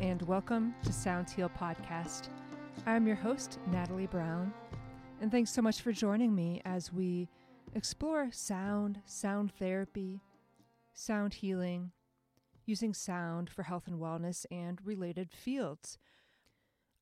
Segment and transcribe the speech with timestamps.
[0.00, 2.28] And welcome to Sounds Heal Podcast.
[2.84, 4.52] I'm your host, Natalie Brown,
[5.20, 7.28] and thanks so much for joining me as we
[7.74, 10.20] explore sound, sound therapy,
[10.94, 11.92] sound healing,
[12.66, 15.96] using sound for health and wellness and related fields.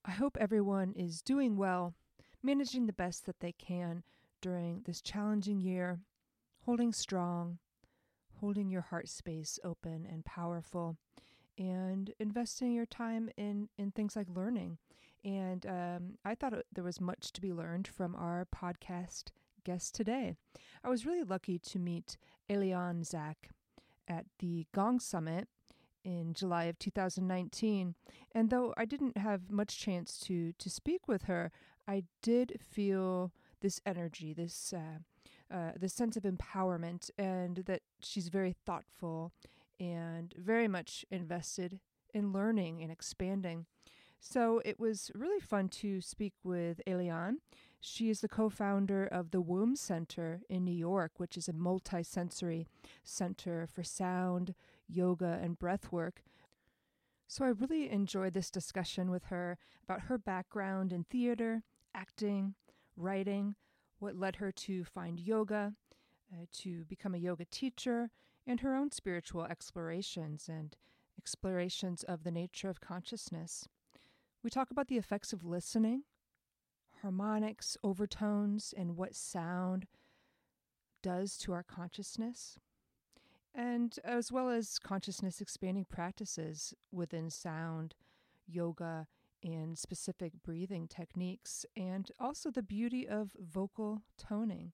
[0.05, 1.95] I hope everyone is doing well,
[2.43, 4.03] managing the best that they can
[4.43, 6.01] during this challenging year,
[6.67, 7.59] holding strong,
[8.41, 10.99] holding your heart space open and powerful
[11.59, 14.79] and investing your time in in things like learning.
[15.25, 19.31] And um, I thought it, there was much to be learned from our podcast
[19.65, 20.35] guest today.
[20.83, 22.17] I was really lucky to meet
[22.51, 23.51] Elian Zach
[24.09, 25.49] at the Gong Summit
[26.05, 27.95] in July of 2019.
[28.35, 31.53] And though I didn't have much chance to to speak with her,
[31.87, 34.99] I did feel this energy, this uh,
[35.55, 39.33] uh, this sense of empowerment, and that she's very thoughtful
[39.81, 41.81] and very much invested
[42.15, 43.67] in learning and expanding.
[44.21, 47.39] So it was really fun to speak with Elian.
[47.81, 51.53] She is the co founder of the WOOM Center in New York, which is a
[51.53, 52.69] multi-sensory
[53.03, 54.55] center for sound,
[54.89, 56.23] yoga, and breath work.
[57.27, 62.55] So I really enjoyed this discussion with her about her background in theater, acting,
[62.97, 63.57] writing,
[63.99, 65.73] what led her to find yoga,
[66.33, 68.11] uh, to become a yoga teacher,
[68.47, 70.77] and her own spiritual explorations and
[71.19, 73.69] explorations of the nature of consciousness.
[74.43, 76.03] We talk about the effects of listening,
[77.03, 79.87] harmonics, overtones, and what sound
[81.03, 82.59] does to our consciousness,
[83.55, 87.95] and as well as consciousness expanding practices within sound,
[88.47, 89.07] yoga,
[89.45, 94.73] and specific breathing techniques, and also the beauty of vocal toning.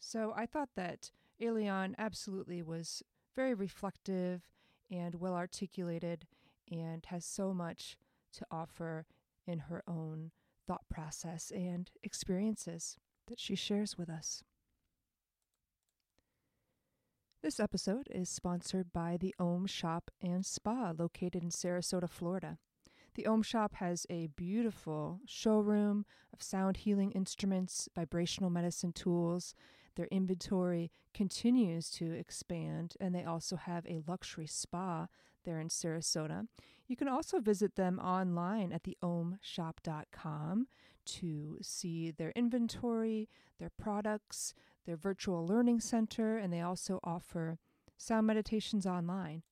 [0.00, 3.02] So I thought that Elian absolutely was
[3.36, 4.48] very reflective
[4.90, 6.26] and well articulated
[6.72, 7.96] and has so much
[8.32, 9.06] to offer
[9.46, 10.32] in her own
[10.66, 12.96] thought process and experiences
[13.28, 14.42] that she shares with us.
[17.42, 22.58] This episode is sponsored by the Om Shop and Spa located in Sarasota, Florida.
[23.14, 29.54] The Om Shop has a beautiful showroom of sound healing instruments, vibrational medicine tools.
[29.96, 35.08] Their inventory continues to expand, and they also have a luxury spa
[35.44, 36.46] there in Sarasota.
[36.86, 40.66] You can also visit them online at theomshop.com
[41.06, 47.58] to see their inventory, their products, their virtual learning center, and they also offer
[47.96, 49.42] sound meditations online.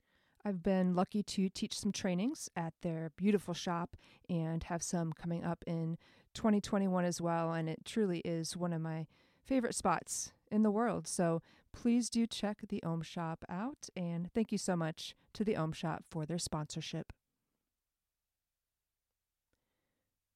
[0.45, 3.97] I've been lucky to teach some trainings at their beautiful shop
[4.29, 5.97] and have some coming up in
[6.35, 7.53] 2021 as well.
[7.53, 9.07] And it truly is one of my
[9.45, 11.07] favorite spots in the world.
[11.07, 13.89] So please do check the Om Shop out.
[13.97, 17.13] And thank you so much to the Om Shop for their sponsorship.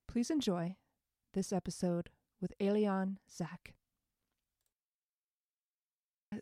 [0.06, 0.76] Please enjoy
[1.34, 2.10] this episode
[2.40, 3.74] with Elian Zach.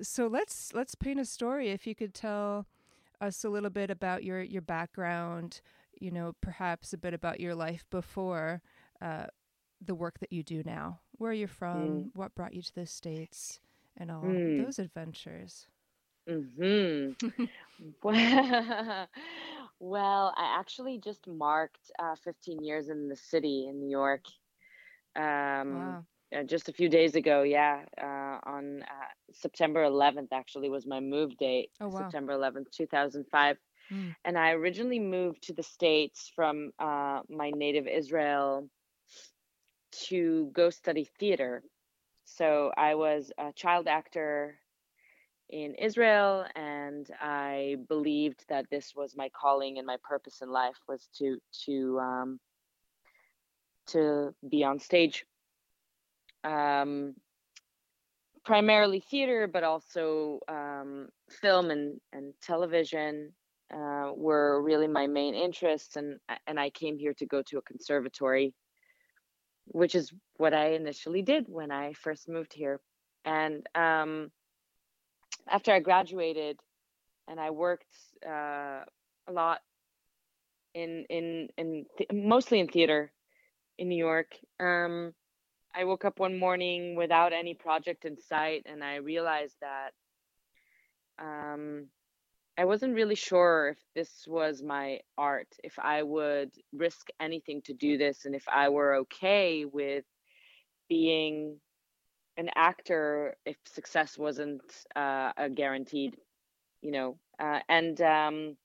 [0.03, 1.71] So let's let's paint a story.
[1.71, 2.67] If you could tell
[3.21, 5.61] us a little bit about your your background,
[6.01, 8.63] you know, perhaps a bit about your life before
[9.01, 9.27] uh,
[9.87, 11.01] the work that you do now.
[11.13, 11.89] Where are you from?
[11.89, 12.11] Mm.
[12.15, 13.61] What brought you to the states,
[13.97, 14.65] and all mm.
[14.65, 15.67] those adventures.
[16.29, 17.11] Hmm.
[18.03, 18.15] well,
[19.81, 24.25] well, I actually just marked uh, 15 years in the city in New York.
[25.15, 25.25] Um,
[25.75, 26.05] wow
[26.35, 27.43] uh, just a few days ago.
[27.43, 31.71] Yeah, uh, on uh, September 11th actually was my move date.
[31.81, 32.01] Oh, wow.
[32.01, 33.57] September 11th, 2005.
[33.93, 34.15] Mm.
[34.25, 38.69] And I originally moved to the States from uh, my native Israel
[40.09, 41.63] to go study theater.
[42.25, 44.59] So I was a child actor
[45.49, 50.77] in Israel, and I believed that this was my calling and my purpose in life
[50.89, 52.41] was to to um,
[53.89, 55.25] to be on stage
[56.45, 57.15] um,
[58.45, 61.09] primarily theater, but also um,
[61.43, 63.33] film and, and television
[63.75, 65.97] uh, were really my main interests.
[65.97, 68.55] And, and I came here to go to a conservatory,
[69.67, 72.81] which is what I initially did when I first moved here.
[73.25, 74.31] And um,
[75.49, 76.59] after I graduated
[77.29, 77.93] and I worked
[78.25, 78.85] uh,
[79.29, 79.61] a lot
[80.75, 83.13] in, in, in th- mostly in theater
[83.79, 85.13] in New York, um,
[85.75, 89.91] I woke up one morning without any project in sight, and I realized that
[91.19, 91.89] um,
[92.59, 97.75] I wasn't really sure if this was my art, if I would risk anything to
[97.75, 100.05] do this, and if I were okay with
[100.89, 101.61] being
[102.37, 104.63] an actor if success wasn't
[104.95, 106.17] uh, a guaranteed,
[106.83, 107.19] you know.
[107.39, 108.57] Uh, and um,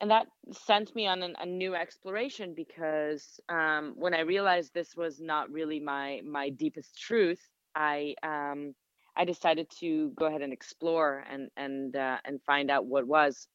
[0.00, 4.96] and that sent me on an, a new exploration because um, when I realized this
[4.96, 7.42] was not really my my deepest truth,
[7.74, 8.74] I um,
[9.16, 13.48] I decided to go ahead and explore and and uh, and find out what was.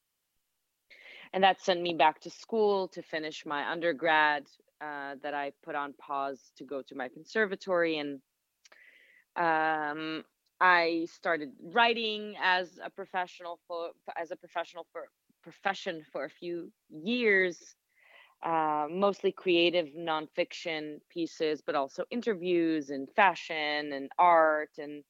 [1.33, 4.47] And that sent me back to school to finish my undergrad
[4.81, 8.21] uh, that I put on pause to go to my conservatory and
[9.35, 10.23] um,
[10.61, 15.07] I started writing as a professional for as a professional for
[15.43, 17.75] profession for a few years,
[18.43, 25.03] uh, mostly creative nonfiction pieces, but also interviews and fashion and art and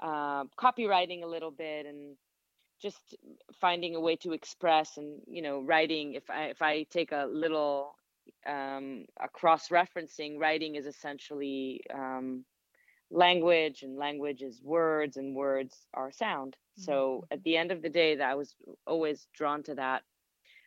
[0.00, 2.16] uh, copywriting a little bit and
[2.80, 3.16] just
[3.60, 6.14] finding a way to express and you know writing.
[6.14, 7.94] If i if i take a little
[8.46, 12.44] um, a cross referencing writing is essentially um,
[13.10, 16.56] language and language is words and words are sound.
[16.56, 16.84] Mm-hmm.
[16.84, 18.54] so at the end of the day that i was
[18.86, 20.02] always drawn to that.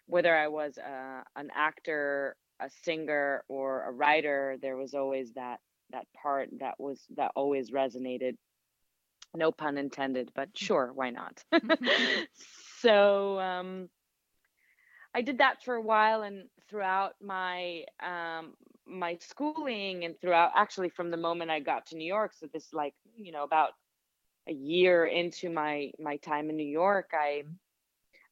[0.08, 5.60] Whether i was uh, an actor a singer or a writer there was always that
[5.92, 8.36] that part that was that always resonated
[9.36, 10.58] no pun intended but mm.
[10.58, 11.44] sure why not
[12.80, 13.90] so um
[15.16, 18.54] I did that for a while and throughout my um,
[18.86, 22.34] my schooling and throughout actually from the moment I got to New York.
[22.34, 23.72] So this like you know about
[24.48, 27.44] a year into my my time in New York, I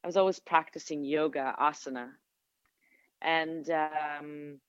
[0.03, 2.09] I was always practicing yoga asana,
[3.21, 4.59] and um,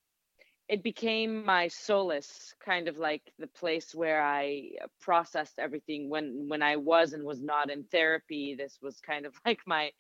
[0.73, 4.71] it became my solace, kind of like the place where I
[5.01, 8.57] processed everything when when I was and was not in therapy.
[8.57, 9.93] This was kind of like my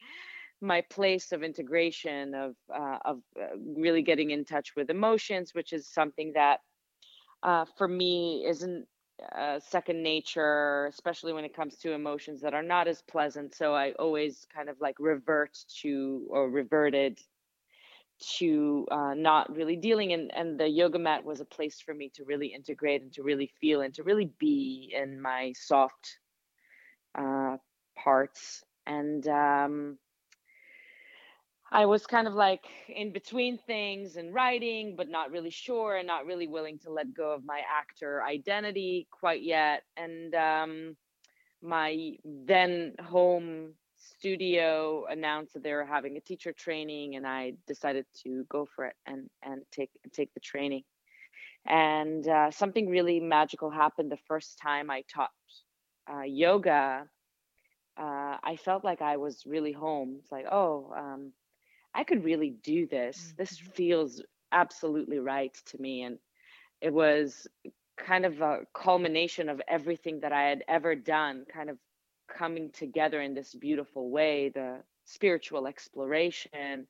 [0.62, 5.72] my place of integration of uh, of uh, really getting in touch with emotions which
[5.72, 6.60] is something that
[7.42, 8.86] uh, for me isn't
[9.36, 13.74] uh, second nature especially when it comes to emotions that are not as pleasant so
[13.74, 17.18] i always kind of like revert to or reverted
[18.38, 22.10] to uh, not really dealing and and the yoga mat was a place for me
[22.14, 26.18] to really integrate and to really feel and to really be in my soft
[27.14, 27.56] uh,
[27.96, 29.98] parts and um,
[31.74, 36.06] I was kind of like in between things and writing, but not really sure and
[36.06, 39.82] not really willing to let go of my actor identity quite yet.
[39.96, 40.96] And um,
[41.62, 43.72] my then home
[44.02, 48.86] studio announced that they were having a teacher training, and I decided to go for
[48.86, 50.84] it and and take take the training.
[51.66, 55.30] And uh, something really magical happened the first time I taught
[56.12, 57.06] uh, yoga.
[57.96, 60.16] Uh, I felt like I was really home.
[60.18, 61.32] It's like, oh, um,
[61.94, 63.18] I could really do this.
[63.18, 63.36] Mm-hmm.
[63.36, 66.02] This feels absolutely right to me.
[66.02, 66.18] And
[66.80, 67.46] it was
[67.96, 71.78] kind of a culmination of everything that I had ever done, kind of
[72.36, 76.86] coming together in this beautiful way the spiritual exploration,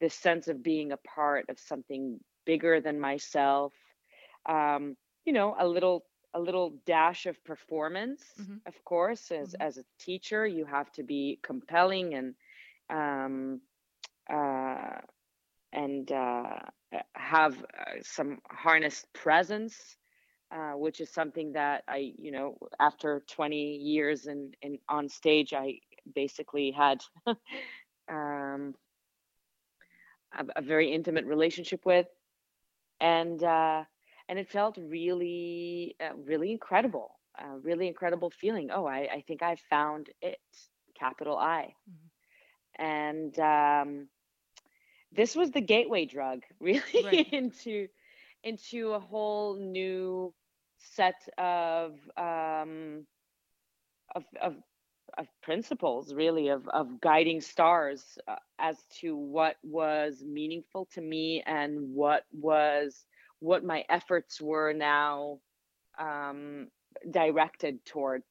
[0.00, 3.72] this sense of being a part of something bigger than myself.
[4.46, 6.04] Um, you know, a little
[6.34, 8.56] a little dash of performance, mm-hmm.
[8.66, 9.30] of course.
[9.30, 9.62] As mm-hmm.
[9.62, 12.34] as a teacher, you have to be compelling and
[12.90, 13.60] um,
[14.30, 15.00] uh,
[15.72, 16.58] and uh,
[17.14, 19.96] have uh, some harnessed presence,
[20.54, 25.52] uh, which is something that I, you know, after 20 years in, in on stage,
[25.52, 25.80] I
[26.14, 27.02] basically had
[28.08, 28.74] um,
[30.32, 32.06] a, a, very intimate relationship with,
[33.00, 33.84] and uh,
[34.28, 37.18] and it felt really, uh, really incredible,
[37.62, 38.70] really incredible feeling.
[38.72, 40.38] Oh, I, I think I found it,
[40.98, 41.74] capital I.
[41.90, 42.08] Mm-hmm
[42.76, 44.08] and um,
[45.12, 47.32] this was the gateway drug really right.
[47.32, 47.88] into
[48.42, 50.32] into a whole new
[50.92, 53.06] set of um,
[54.14, 54.56] of, of
[55.18, 61.42] of principles really of of guiding stars uh, as to what was meaningful to me
[61.46, 63.04] and what was
[63.40, 65.38] what my efforts were now
[65.98, 66.68] um,
[67.10, 68.22] directed toward.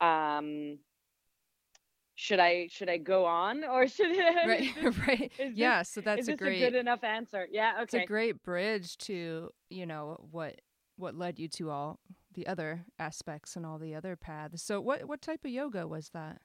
[0.00, 0.78] Um,
[2.14, 4.74] should I should I go on or should I, right
[5.06, 5.32] right.
[5.54, 7.46] yeah so that's a great a good enough answer?
[7.50, 10.60] Yeah okay it's a great bridge to you know what
[10.96, 12.00] what led you to all
[12.34, 16.10] the other aspects and all the other paths so what what type of yoga was
[16.10, 16.40] that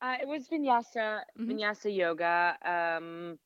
[0.00, 1.50] uh, it was vinyasa mm-hmm.
[1.50, 3.38] vinyasa yoga um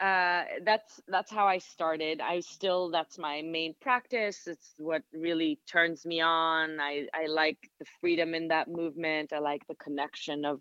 [0.00, 2.20] uh, that's that's how I started.
[2.20, 4.46] I still that's my main practice.
[4.46, 6.78] It's what really turns me on.
[6.80, 9.32] I I like the freedom in that movement.
[9.32, 10.60] I like the connection of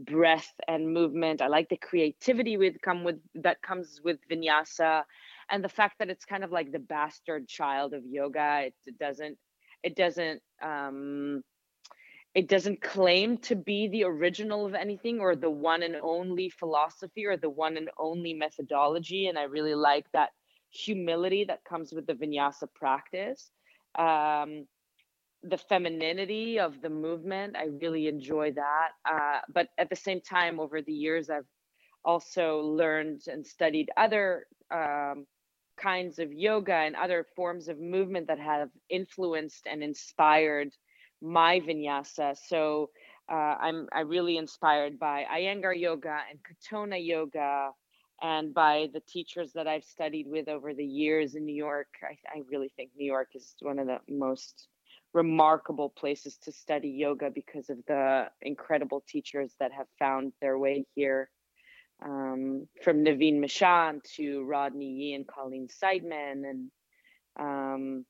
[0.00, 1.40] breath and movement.
[1.40, 5.04] I like the creativity with come with that comes with vinyasa,
[5.50, 8.64] and the fact that it's kind of like the bastard child of yoga.
[8.66, 9.38] It, doesn't
[9.84, 11.42] it doesn't um,
[12.34, 17.26] it doesn't claim to be the original of anything or the one and only philosophy
[17.26, 20.30] or the one and only methodology and i really like that
[20.70, 23.52] humility that comes with the vinyasa practice
[23.98, 24.66] um,
[25.44, 30.60] the femininity of the movement i really enjoy that uh, but at the same time
[30.60, 31.46] over the years i've
[32.04, 35.26] also learned and studied other um,
[35.76, 40.70] kinds of yoga and other forms of movement that have influenced and inspired
[41.20, 42.36] my vinyasa.
[42.48, 42.90] So
[43.30, 47.70] uh, I'm I really inspired by Iyengar yoga and Katonah yoga,
[48.22, 51.88] and by the teachers that I've studied with over the years in New York.
[52.02, 54.68] I, I really think New York is one of the most
[55.14, 60.84] remarkable places to study yoga because of the incredible teachers that have found their way
[60.94, 61.30] here.
[62.02, 66.70] Um, from Nevine Michaan to Rodney Yee and Colleen Saidman and
[67.38, 68.04] um,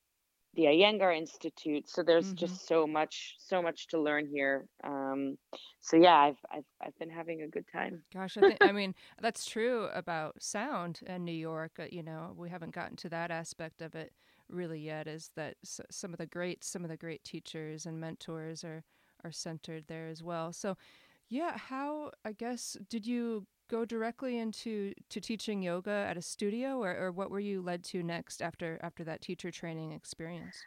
[0.55, 1.89] the Iyengar Institute.
[1.89, 2.37] So there's mm-hmm.
[2.37, 4.67] just so much, so much to learn here.
[4.83, 5.37] Um,
[5.81, 8.03] so yeah, I've, I've, I've been having a good time.
[8.13, 11.73] Gosh, I, think, I mean, that's true about sound in New York.
[11.79, 14.13] Uh, you know, we haven't gotten to that aspect of it
[14.49, 15.07] really yet.
[15.07, 18.83] Is that some of the great, some of the great teachers and mentors are
[19.25, 20.53] are centered there as well.
[20.53, 20.77] So,
[21.29, 26.79] yeah, how I guess did you go directly into to teaching yoga at a studio
[26.83, 30.67] or, or what were you led to next after after that teacher training experience?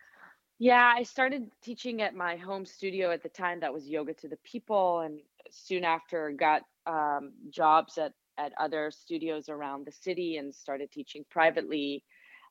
[0.59, 4.27] Yeah i started teaching at my home studio at the time that was yoga to
[4.27, 10.37] the people and soon after got um, jobs at at other studios around the city
[10.37, 12.03] and started teaching privately.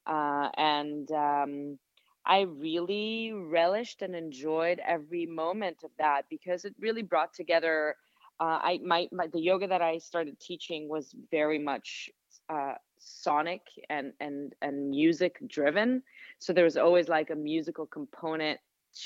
[0.06, 1.78] Uh, and um,
[2.24, 7.96] I really relished and enjoyed every moment of that because it really brought together
[8.40, 12.10] uh, I my, my the yoga that I started teaching was very much
[12.48, 16.02] uh, sonic and and and music driven.
[16.38, 18.60] So there was always like a musical component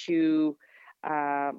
[0.06, 0.56] to
[1.04, 1.52] uh,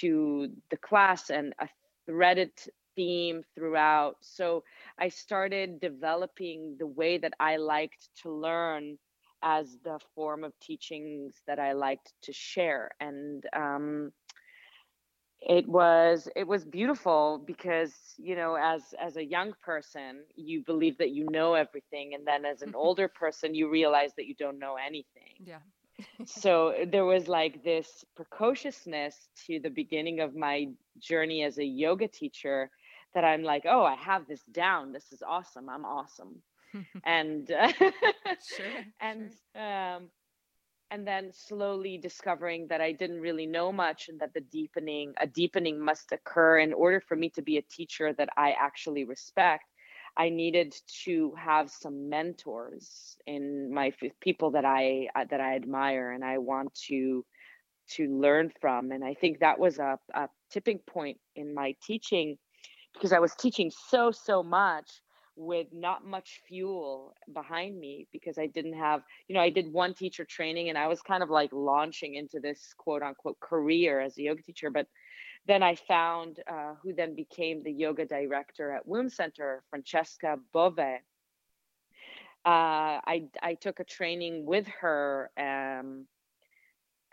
[0.00, 1.68] to the class and a
[2.06, 2.50] threaded
[2.94, 4.16] theme throughout.
[4.20, 4.64] So
[4.98, 8.98] I started developing the way that I liked to learn
[9.42, 12.90] as the form of teachings that I liked to share.
[13.00, 14.12] And um,
[15.46, 20.98] it was it was beautiful because you know as as a young person you believe
[20.98, 24.58] that you know everything and then as an older person you realize that you don't
[24.58, 25.36] know anything.
[25.44, 25.60] Yeah.
[26.24, 32.08] So there was like this precociousness to the beginning of my journey as a yoga
[32.08, 32.70] teacher
[33.14, 34.92] that i'm like oh i have this down.
[34.92, 35.68] This is awesome.
[35.68, 36.42] I'm awesome.
[37.04, 37.72] And uh,
[38.40, 39.56] sure, and sure.
[39.56, 40.10] um
[40.90, 45.26] and then slowly discovering that I didn't really know much and that the deepening, a
[45.26, 49.64] deepening must occur in order for me to be a teacher that I actually respect.
[50.16, 50.74] I needed
[51.04, 56.38] to have some mentors in my people that I uh, that I admire and I
[56.38, 57.24] want to
[57.90, 58.92] to learn from.
[58.92, 62.38] And I think that was a, a tipping point in my teaching
[62.94, 65.02] because I was teaching so so much
[65.36, 69.94] with not much fuel behind me because I didn't have, you know, I did one
[69.94, 74.16] teacher training and I was kind of like launching into this quote unquote career as
[74.18, 74.70] a yoga teacher.
[74.70, 74.86] But
[75.46, 80.78] then I found uh, who then became the yoga director at WOOM Center, Francesca Bove.
[80.78, 80.98] Uh,
[82.44, 86.06] I, I took a training with her um,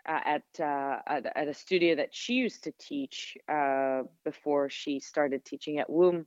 [0.06, 5.44] at, uh, at, at a studio that she used to teach uh, before she started
[5.44, 6.26] teaching at WOOM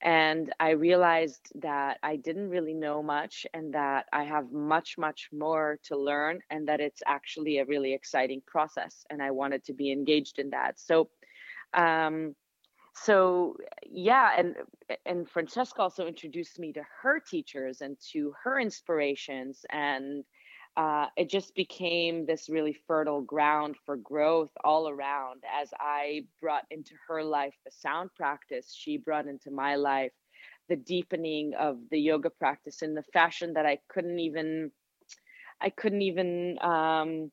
[0.00, 5.28] and I realized that I didn't really know much and that I have much, much
[5.32, 9.04] more to learn and that it's actually a really exciting process.
[9.10, 10.78] And I wanted to be engaged in that.
[10.78, 11.08] So,
[11.74, 12.36] um,
[12.94, 14.56] so yeah, and
[15.06, 20.24] and Francesca also introduced me to her teachers and to her inspirations and
[20.78, 26.64] uh, it just became this really fertile ground for growth all around as I brought
[26.70, 28.72] into her life the sound practice.
[28.74, 30.12] She brought into my life
[30.68, 34.70] the deepening of the yoga practice in the fashion that I couldn't even,
[35.60, 37.32] I couldn't even um,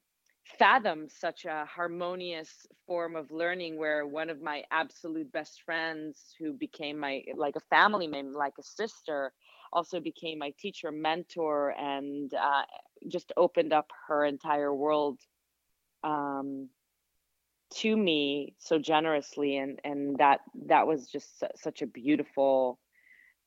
[0.60, 6.54] fathom such a harmonious form of learning where one of my absolute best friends who
[6.54, 9.34] became my like a family member like a sister
[9.74, 12.64] also became my teacher mentor and uh,
[13.08, 15.20] just opened up her entire world
[16.04, 16.70] um,
[17.74, 22.80] to me so generously and and that that was just such a beautiful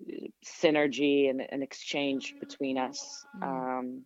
[0.02, 3.78] uh, synergy and an exchange between us mm.
[3.78, 4.02] um,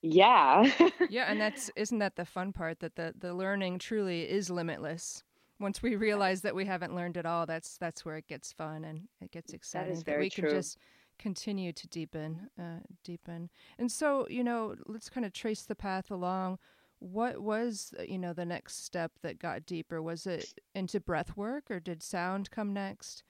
[0.00, 0.70] yeah
[1.10, 5.22] yeah and that's isn't that the fun part that the the learning truly is limitless
[5.60, 8.84] once we realize that we haven't learned it all that's that's where it gets fun
[8.84, 10.48] and it gets exciting that, that we true.
[10.48, 10.78] can just
[11.18, 13.50] continue to deepen, uh, deepen.
[13.78, 16.58] And so, you know, let's kind of trace the path along.
[17.00, 20.02] what was uh, you know the next step that got deeper?
[20.02, 23.22] Was it into breath work, or did sound come next?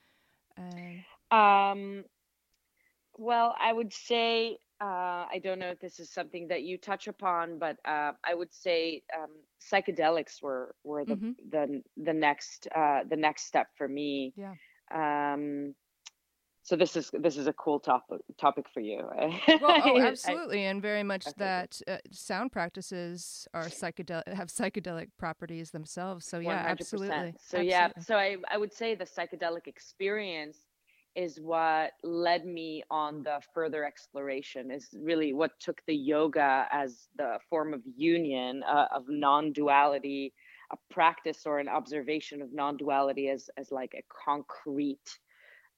[1.30, 2.04] Um,
[3.16, 7.08] well, I would say uh, I don't know if this is something that you touch
[7.08, 9.30] upon, but uh, I would say um,
[9.60, 11.30] psychedelics were were the mm-hmm.
[11.50, 14.32] the the next uh, the next step for me.
[14.36, 14.54] Yeah.
[14.90, 15.74] Um,
[16.68, 18.98] so this is this is a cool topic topic for you.
[19.62, 25.08] well, oh, absolutely, I, and very much that uh, sound practices are psychedelic have psychedelic
[25.16, 26.26] properties themselves.
[26.26, 26.68] So yeah, 100%.
[26.68, 27.08] absolutely.
[27.38, 27.70] So absolutely.
[27.70, 30.58] yeah, so I I would say the psychedelic experience
[31.16, 37.08] is what led me on the further exploration is really what took the yoga as
[37.16, 40.34] the form of union uh, of non-duality
[40.70, 45.18] a practice or an observation of non-duality as as like a concrete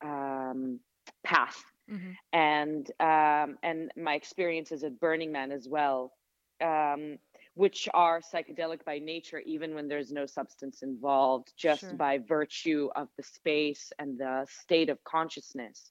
[0.03, 0.81] um,
[1.25, 2.13] path mm-hmm.
[2.33, 6.13] and um, and my experiences at burning man as well
[6.61, 7.19] um,
[7.55, 11.95] which are psychedelic by nature, even when there's no substance involved, just sure.
[11.95, 15.91] by virtue of the space and the state of consciousness.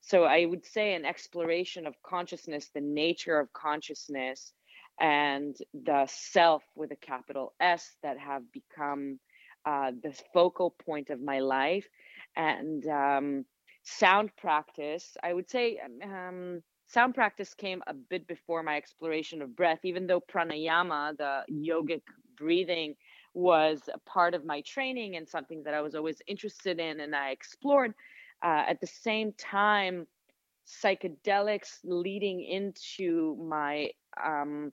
[0.00, 4.52] So I would say an exploration of consciousness, the nature of consciousness,
[5.00, 9.18] and the self with a capital S that have become
[9.64, 11.86] uh, the focal point of my life.
[12.36, 13.44] And um,
[13.82, 19.56] sound practice, I would say um, sound practice came a bit before my exploration of
[19.56, 22.02] breath, even though pranayama, the yogic
[22.36, 22.94] breathing,
[23.34, 27.14] was a part of my training and something that I was always interested in and
[27.14, 27.94] I explored.
[28.44, 30.06] Uh, at the same time,
[30.66, 33.90] psychedelics leading into my
[34.22, 34.72] um,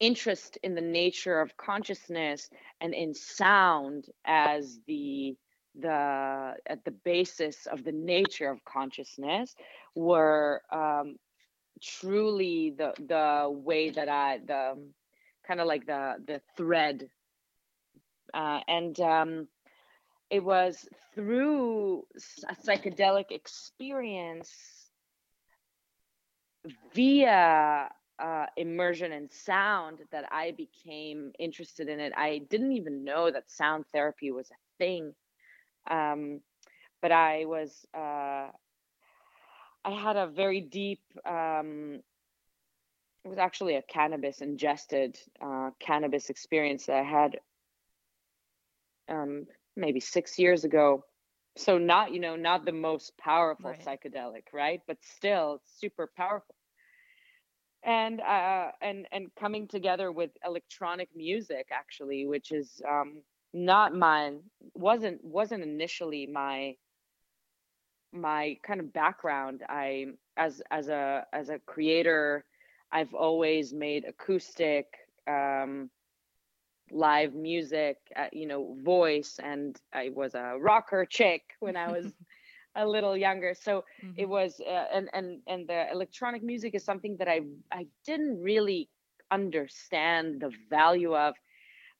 [0.00, 5.36] interest in the nature of consciousness and in sound as the
[5.78, 9.54] the at the basis of the nature of consciousness
[9.94, 11.16] were um,
[11.82, 14.76] truly the the way that I the
[15.46, 17.08] kind of like the the thread
[18.32, 19.48] uh, and um,
[20.30, 22.04] it was through
[22.48, 24.90] a psychedelic experience
[26.94, 32.12] via uh, immersion and sound that I became interested in it.
[32.16, 35.14] I didn't even know that sound therapy was a thing
[35.90, 36.40] um,
[37.02, 38.48] but I was uh,
[39.84, 41.02] I had a very deep.
[41.26, 42.00] Um,
[43.24, 47.38] it was actually a cannabis ingested uh, cannabis experience that I had
[49.08, 51.04] um, maybe six years ago.
[51.56, 53.84] So not you know not the most powerful right.
[53.84, 54.80] psychedelic, right?
[54.86, 56.54] But still super powerful.
[57.82, 63.22] And uh, and and coming together with electronic music actually, which is um,
[63.54, 64.40] not mine
[64.74, 66.74] wasn't wasn't initially my
[68.12, 69.62] my kind of background.
[69.68, 72.44] I as as a as a creator
[72.92, 74.86] i've always made acoustic
[75.28, 75.88] um
[76.90, 82.12] live music uh, you know voice and i was a rocker chick when i was
[82.76, 83.54] a little younger.
[83.54, 84.14] So mm-hmm.
[84.16, 87.40] it was uh, and and and the electronic music is something that i
[87.72, 88.88] i didn't really
[89.30, 91.34] understand the value of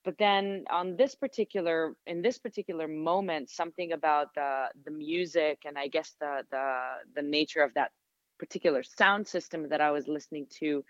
[0.05, 5.79] but then on this particular in this particular moment something about the the music and
[5.79, 6.83] i guess the the
[7.17, 7.90] the nature of that
[8.38, 10.85] particular sound system that i was listening to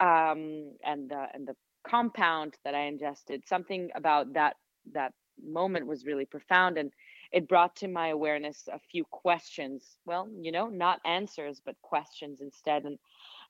[0.00, 4.56] um and the and the compound that i ingested something about that
[4.92, 6.92] that moment was really profound and
[7.32, 9.96] it brought to my awareness a few questions.
[10.04, 12.84] Well you know not answers but questions instead.
[12.84, 12.98] And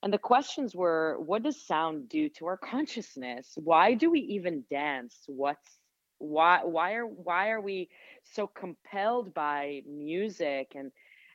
[0.03, 3.53] and the questions were what does sound do to our consciousness?
[3.57, 5.17] Why do we even dance?
[5.27, 5.79] What's
[6.19, 7.89] why why are why are we
[8.23, 10.73] so compelled by music?
[10.75, 10.91] And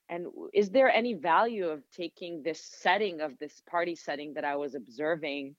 [0.10, 4.56] and is there any value of taking this setting of this party setting that i
[4.56, 5.56] was observing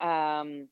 [0.00, 0.68] um,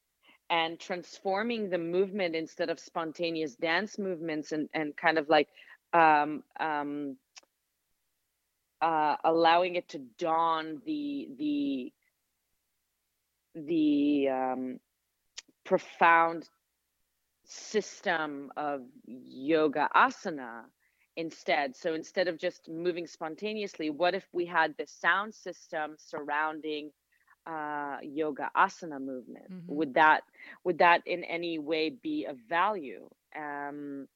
[0.51, 5.49] and transforming the movement instead of spontaneous dance movements and and kind of like
[5.93, 7.17] um, um,
[8.81, 11.93] uh, allowing it to dawn the the
[13.55, 14.81] the um,
[15.65, 16.49] profound
[17.45, 20.65] system of yoga asana
[21.17, 21.75] instead.
[21.77, 26.91] So instead of just moving spontaneously, what if we had the sound system surrounding
[27.47, 29.51] uh, yoga asana movement?
[29.51, 29.75] Mm-hmm.
[29.75, 30.23] Would that
[30.65, 33.09] would that in any way be of value?
[33.37, 34.07] Um,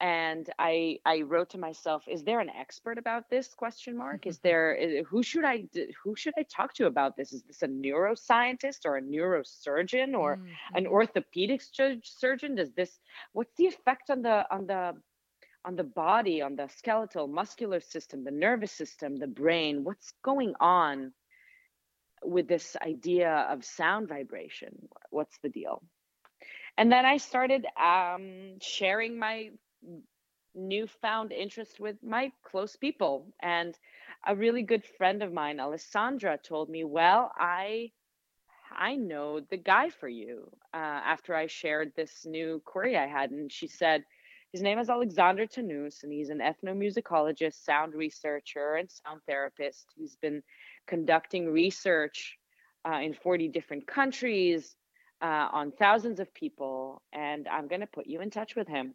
[0.00, 4.38] and i i wrote to myself is there an expert about this question mark is
[4.42, 5.64] there who should i
[6.02, 10.36] who should i talk to about this is this a neuroscientist or a neurosurgeon or
[10.36, 10.76] mm-hmm.
[10.76, 11.62] an orthopedic
[12.02, 12.98] surgeon does this
[13.32, 14.94] what's the effect on the on the
[15.64, 20.54] on the body on the skeletal muscular system the nervous system the brain what's going
[20.60, 21.12] on
[22.22, 24.88] with this idea of sound vibration.
[25.10, 25.82] What's the deal?
[26.76, 29.50] And then I started um, sharing my
[30.54, 33.26] newfound interest with my close people.
[33.40, 33.78] And
[34.26, 37.92] a really good friend of mine, Alessandra, told me, "Well, I."
[38.72, 40.50] I know the guy for you.
[40.72, 44.04] Uh, after I shared this new query I had, and she said,
[44.52, 49.92] his name is Alexandre Tannous, and he's an ethnomusicologist, sound researcher, and sound therapist.
[49.96, 50.42] He's been
[50.86, 52.38] conducting research
[52.88, 54.76] uh, in 40 different countries
[55.22, 58.94] uh, on thousands of people, and I'm going to put you in touch with him.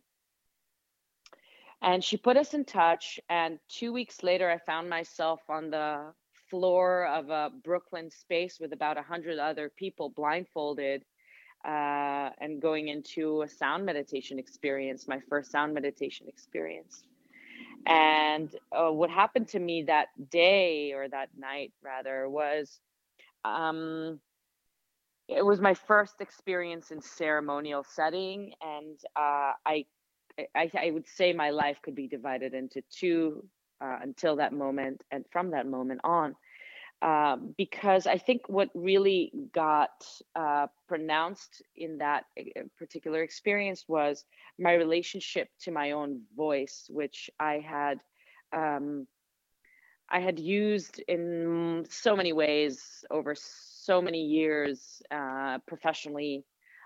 [1.85, 3.19] And she put us in touch.
[3.29, 6.13] And two weeks later, I found myself on the
[6.49, 11.05] floor of a Brooklyn space with about 100 other people blindfolded
[11.63, 17.03] uh, and going into a sound meditation experience, my first sound meditation experience.
[17.85, 22.79] And uh, what happened to me that day or that night, rather, was
[23.43, 24.19] um,
[25.27, 29.85] it was my first experience in ceremonial setting, and uh, I,
[30.55, 33.45] I, I would say my life could be divided into two
[33.81, 36.35] uh, until that moment, and from that moment on,
[37.01, 44.25] um, because I think what really got uh, pronounced in that uh, particular experience was
[44.57, 47.99] my relationship to my own voice, which I had.
[48.53, 49.07] Um,
[50.07, 56.45] I had used in so many ways over so many years uh, professionally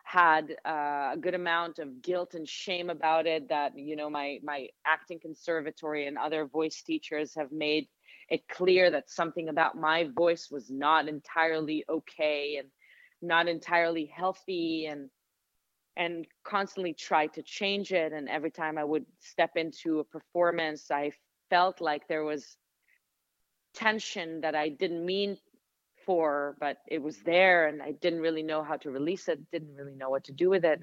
[0.10, 4.40] had uh, a good amount of guilt and shame about it that you know my
[4.44, 7.88] my acting conservatory and other voice teachers have made
[8.28, 12.70] it clear that something about my voice was not entirely okay and
[13.22, 15.12] not entirely healthy and
[15.96, 18.12] and constantly tried to change it.
[18.12, 21.12] And every time i would step into a performance i
[21.52, 22.58] felt like there was
[23.76, 25.38] tension that i didn't mean
[26.06, 29.76] for, but it was there and I didn't really know how to release it, didn't
[29.76, 30.82] really know what to do with it.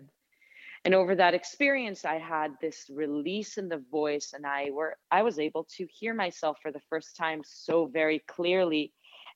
[0.85, 5.22] And over that experience, I had this release in the voice and I were I
[5.22, 8.92] was able to hear myself for the first time so very clearly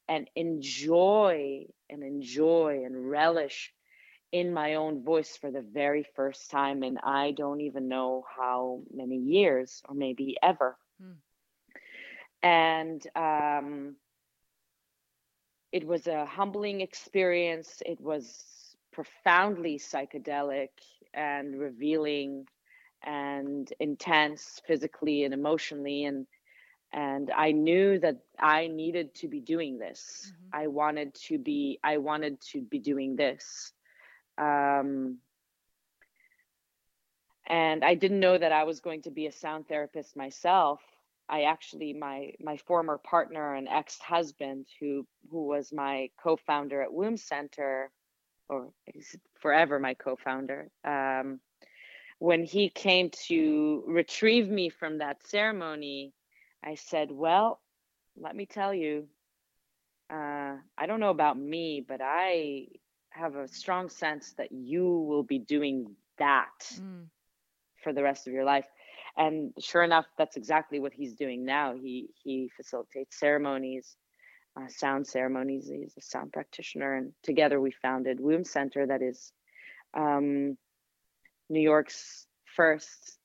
[0.08, 3.72] and enjoy and enjoy and relish
[4.32, 8.82] in my own voice for the very first time and I don't even know how
[8.92, 10.76] many years or maybe ever.
[11.00, 11.18] Hmm.
[12.42, 13.96] And um
[15.72, 17.82] it was a humbling experience.
[17.86, 20.70] It was profoundly psychedelic
[21.14, 22.46] and revealing
[23.02, 26.26] and intense physically and emotionally and
[26.92, 30.32] and I knew that I needed to be doing this.
[30.32, 30.62] Mm-hmm.
[30.62, 33.72] I wanted to be I wanted to be doing this.
[34.36, 35.18] Um,
[37.46, 40.80] and I didn't know that I was going to be a sound therapist myself
[41.30, 47.16] I actually my my former partner and ex-husband who who was my co-founder at WOOM
[47.16, 47.90] Center
[48.48, 48.72] or
[49.40, 51.40] forever my co-founder um,
[52.18, 56.12] when he came to retrieve me from that ceremony
[56.64, 57.60] I said well
[58.16, 59.06] let me tell you
[60.12, 62.66] uh, I don't know about me but I
[63.10, 67.06] have a strong sense that you will be doing that mm.
[67.82, 68.66] for the rest of your life
[69.16, 71.74] and sure enough that's exactly what he's doing now.
[71.74, 73.96] He he facilitates ceremonies
[74.56, 75.70] uh, sound ceremonies.
[75.72, 76.94] He's a sound practitioner.
[76.94, 79.32] And together we founded WOOM center that is
[79.94, 80.56] um,
[81.48, 83.18] new york's first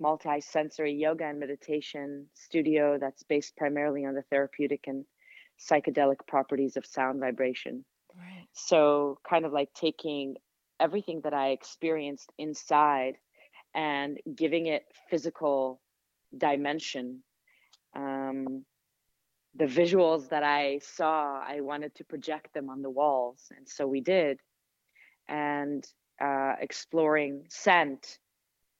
[0.00, 5.04] multi-sensory yoga and meditation studio that's based primarily on the therapeutic and
[5.60, 7.84] psychedelic properties of sound vibration.
[8.18, 8.48] Right.
[8.52, 10.34] so kind of like taking
[10.80, 13.14] everything that i experienced inside
[13.74, 15.80] and giving it physical
[16.36, 17.22] dimension.
[17.94, 18.64] Um,
[19.54, 23.86] the visuals that I saw, I wanted to project them on the walls, and so
[23.86, 24.40] we did.
[25.28, 25.84] And
[26.20, 28.18] uh, exploring scent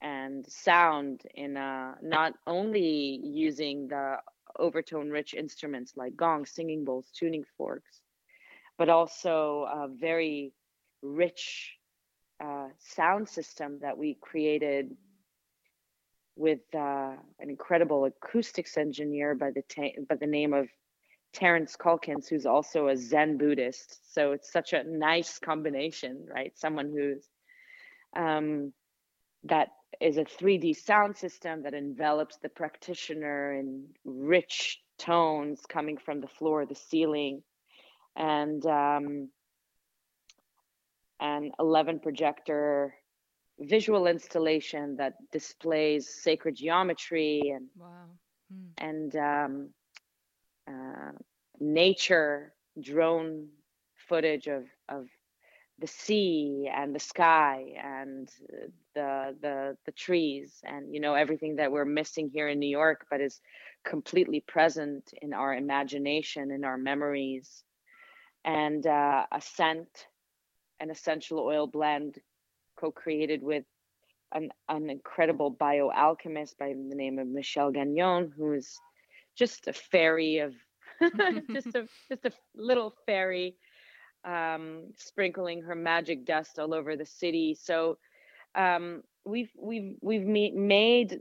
[0.01, 4.17] and sound in uh, not only using the
[4.59, 8.01] overtone rich instruments like gongs, singing bowls, tuning forks,
[8.77, 10.53] but also very
[11.01, 11.77] rich
[12.41, 14.95] uh, sound system that we created
[16.35, 20.67] with uh, an incredible acoustics engineer by the ta- by the name of
[21.33, 24.13] Terence Calkins, who's also a Zen Buddhist.
[24.13, 26.57] So it's such a nice combination, right?
[26.57, 27.29] Someone who's
[28.15, 28.73] um,
[29.43, 36.21] that is a 3D sound system that envelops the practitioner in rich tones coming from
[36.21, 37.43] the floor, the ceiling,
[38.15, 39.29] and um,
[41.21, 42.93] an 11 projector
[43.59, 48.05] visual installation that displays sacred geometry and wow.
[48.51, 48.67] hmm.
[48.77, 49.69] and um,
[50.67, 51.11] uh,
[51.59, 53.47] nature drone
[54.07, 55.07] footage of of
[55.79, 58.29] the sea and the sky and
[58.95, 63.05] the the the trees and you know everything that we're missing here in New York
[63.09, 63.39] but is
[63.83, 67.63] completely present in our imagination in our memories
[68.43, 70.07] and uh, a scent
[70.81, 72.17] an essential oil blend
[72.77, 73.63] co-created with
[74.33, 78.77] an, an incredible bioalchemist by the name of Michel Gagnon who's
[79.37, 80.53] just a fairy of
[81.51, 83.55] just a just a little fairy
[84.25, 87.57] um, sprinkling her magic dust all over the city.
[87.59, 87.97] So
[88.55, 91.19] um, we've we've we've made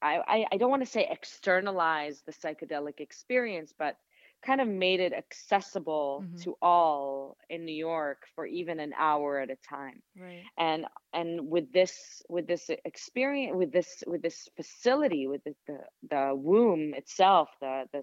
[0.00, 3.96] I, I don't want to say externalize the psychedelic experience, but
[4.44, 6.38] kind of made it accessible mm-hmm.
[6.42, 10.02] to all in New York for even an hour at a time.
[10.18, 10.42] Right.
[10.56, 15.78] And and with this with this experience with this with this facility with the the,
[16.10, 18.02] the womb itself, the the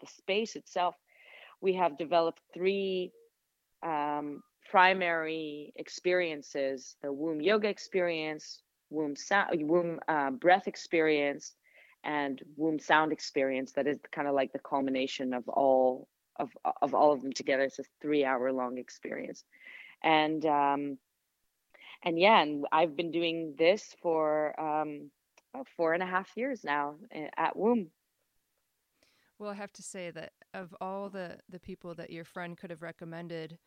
[0.00, 0.94] the space itself,
[1.60, 3.12] we have developed three
[3.82, 11.54] um, primary experiences: the WOOM yoga experience, WOOM sound, WOOM uh, breath experience,
[12.04, 16.50] and WOOM sound experience that is kind of like the culmination of all of
[16.82, 17.64] of all of them together.
[17.64, 19.44] It's a three hour long experience.
[20.02, 20.98] And um
[22.02, 25.10] and yeah and i've been doing this for um
[25.52, 27.90] about four and a half years now eh, at WOOM.
[29.38, 32.70] Well i have to say that of all the the people that your friend could
[32.70, 33.58] have recommended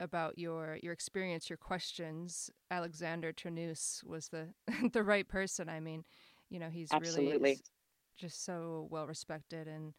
[0.00, 4.48] about your your experience your questions Alexandre Tannous was the
[4.92, 6.04] the right person i mean
[6.54, 7.40] you know he's Absolutely.
[7.42, 7.64] really
[8.16, 9.94] just so well respected and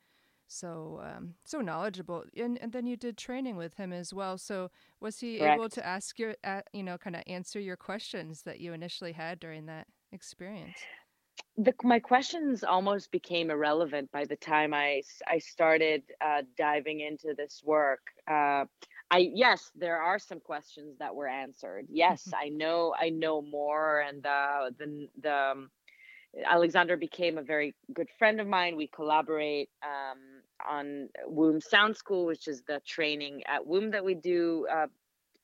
[0.48, 4.72] so um, so knowledgeable and, and then you did training with him as well so
[5.02, 5.58] was he Correct.
[5.58, 9.14] able to ask your uh, you know kind of answer your questions that you initially
[9.14, 10.88] had during that experience
[11.58, 17.34] the, my questions almost became irrelevant by the time I, I started uh, diving into
[17.36, 18.02] this work.
[18.28, 18.66] Uh,
[19.12, 21.88] I yes, there are some questions that were answered.
[21.90, 25.72] Yes, I know I know more, and the the the um,
[26.44, 28.76] Alexandre became a very good friend of mine.
[28.76, 30.20] We collaborate um,
[30.68, 34.88] on WOOM Sound School, which is the training at WOOM that we do uh,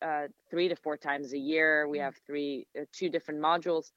[0.02, 1.88] uh, three to four times a year.
[1.88, 2.04] We mm.
[2.04, 3.92] have three, uh, two different modules,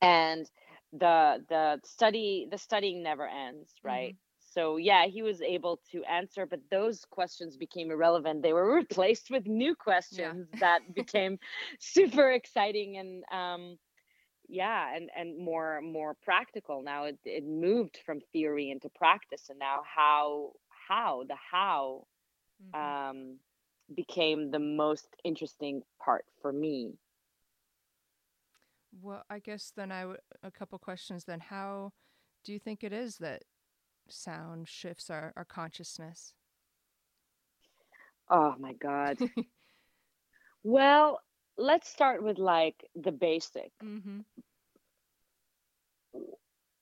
[0.00, 0.48] and
[0.92, 4.12] the the study the studying never ends, right?
[4.12, 4.52] Mm-hmm.
[4.54, 8.42] So yeah, he was able to answer, but those questions became irrelevant.
[8.42, 10.60] They were replaced with new questions yeah.
[10.60, 11.38] that became
[11.80, 13.24] super exciting and.
[13.32, 13.78] Um,
[14.48, 16.82] yeah and and more more practical.
[16.82, 20.52] Now it, it moved from theory into practice and now how
[20.88, 22.06] how the how
[22.74, 23.10] mm-hmm.
[23.10, 23.36] um
[23.94, 26.94] became the most interesting part for me.
[29.00, 31.40] Well i guess then i would a couple questions then.
[31.40, 31.92] How
[32.44, 33.42] do you think it is that
[34.08, 36.32] sound shifts our, our consciousness?
[38.30, 39.18] Oh my god.
[40.64, 41.20] Well
[41.58, 43.70] let's start with like the basic.
[43.84, 44.20] Mm-hmm.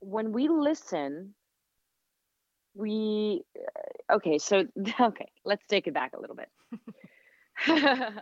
[0.00, 1.34] When we listen,
[2.74, 3.42] we
[4.12, 4.38] okay.
[4.38, 4.64] So
[5.00, 6.50] okay, let's take it back a little bit.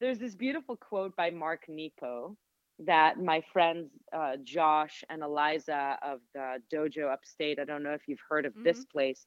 [0.00, 2.36] There's this beautiful quote by Mark Nepo
[2.80, 7.58] that my friends uh, Josh and Eliza of the dojo upstate.
[7.58, 8.64] I don't know if you've heard of mm-hmm.
[8.64, 9.26] this place.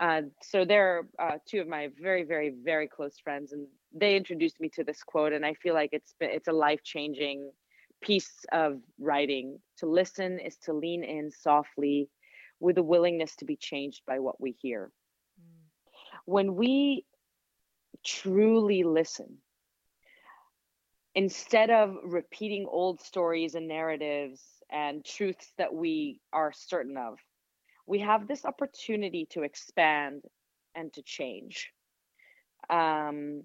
[0.00, 4.60] Uh, so they're uh, two of my very, very, very close friends, and they introduced
[4.60, 7.50] me to this quote, and I feel like it's it's a life changing
[8.00, 9.58] piece of writing.
[9.78, 12.08] To listen is to lean in softly,
[12.58, 14.90] with a willingness to be changed by what we hear.
[15.40, 15.68] Mm.
[16.24, 17.04] When we
[18.04, 19.38] truly listen,
[21.14, 27.18] instead of repeating old stories and narratives and truths that we are certain of,
[27.86, 30.22] we have this opportunity to expand
[30.74, 31.72] and to change.
[32.70, 33.42] Um,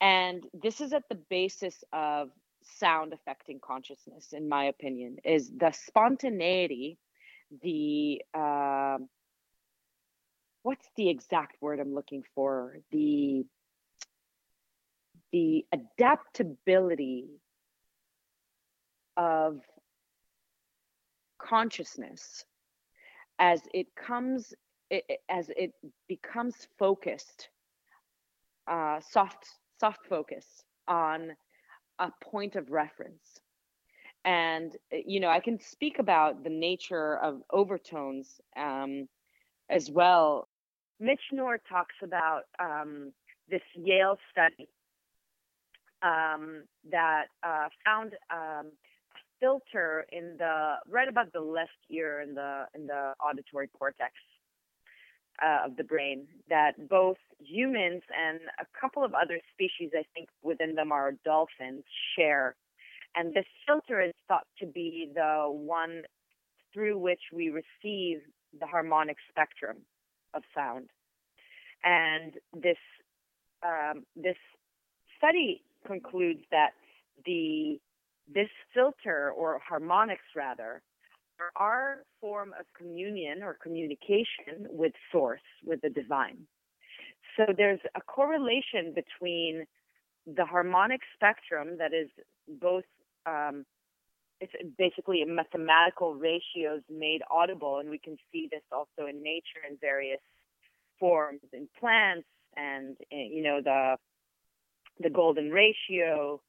[0.00, 2.30] and this is at the basis of
[2.62, 6.98] sound affecting consciousness, in my opinion, is the spontaneity,
[7.62, 8.98] the uh,
[10.62, 12.76] what's the exact word I'm looking for?
[12.90, 13.46] The
[15.32, 17.28] the adaptability
[19.16, 19.60] of
[21.38, 22.44] consciousness
[23.38, 24.54] as it comes
[24.90, 25.72] it, as it
[26.08, 27.48] becomes focused
[28.66, 29.46] uh, soft
[29.80, 30.44] soft focus
[30.88, 31.32] on
[31.98, 33.40] a point of reference.
[34.24, 39.08] And eh, you know i can speak about the nature of overtones um,
[39.70, 40.48] as well.
[40.98, 43.12] Mitch Nur talks about um,
[43.50, 44.68] this yale study
[46.02, 48.72] um, that uh, found um,
[49.40, 54.12] filter in the right above the left ear in the in the auditory cortex
[55.42, 60.28] uh, of the brain that both humans and a couple of other species, I think
[60.42, 61.84] within them are dolphins,
[62.16, 62.56] share.
[63.14, 66.02] And this filter is thought to be the one
[66.72, 68.20] through which we receive
[68.58, 69.78] the harmonic spectrum
[70.34, 70.88] of sound.
[71.84, 72.76] And this
[73.64, 74.36] um, this
[75.18, 76.70] study concludes that
[77.24, 77.80] the
[78.32, 80.82] this filter or harmonics rather
[81.38, 86.38] are our form of communion or communication with source with the divine.
[87.36, 89.66] So there's a correlation between
[90.26, 92.08] the harmonic spectrum that is
[92.60, 92.84] both
[93.26, 93.64] um,
[94.40, 99.76] it's basically mathematical ratios made audible and we can see this also in nature in
[99.80, 100.20] various
[100.98, 103.96] forms in plants and eh, you know the
[105.00, 106.40] the golden ratio,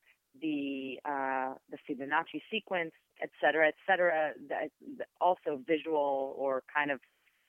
[0.41, 4.31] the uh, the Fibonacci sequence, et cetera, et cetera.
[5.19, 6.99] also visual or kind of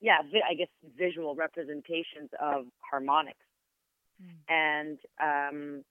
[0.00, 3.38] yeah, vi- I guess visual representations of harmonics.
[4.22, 4.38] Mm.
[4.48, 5.84] And um,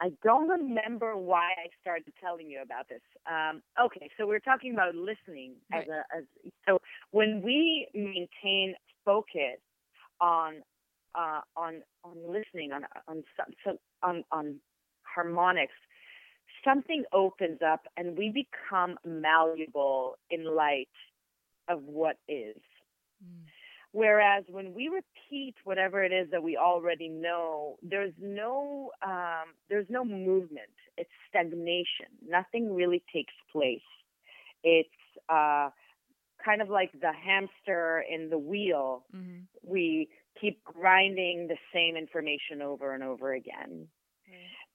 [0.00, 3.00] I don't remember why I started telling you about this.
[3.30, 5.82] Um, okay, so we're talking about listening right.
[5.82, 6.24] as a as
[6.66, 6.80] so
[7.12, 9.60] when we maintain focus
[10.20, 10.62] on
[11.14, 14.56] uh, on on listening on on some, on on
[15.14, 15.74] harmonics,
[16.64, 20.88] something opens up and we become malleable in light
[21.68, 22.56] of what is.
[23.24, 23.46] Mm.
[23.92, 29.86] Whereas when we repeat whatever it is that we already know, there's no um, there's
[29.90, 30.72] no movement.
[30.96, 32.06] It's stagnation.
[32.26, 33.80] Nothing really takes place.
[34.64, 34.88] It's
[35.28, 35.68] uh,
[36.42, 39.04] kind of like the hamster in the wheel.
[39.14, 39.40] Mm-hmm.
[39.62, 40.08] We
[40.40, 43.88] keep grinding the same information over and over again.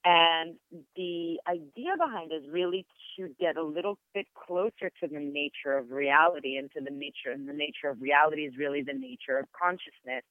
[0.04, 0.54] And
[0.96, 2.86] the idea behind is really
[3.18, 7.32] to get a little bit closer to the nature of reality and to the nature
[7.32, 10.22] and the nature of reality is really the nature of consciousness.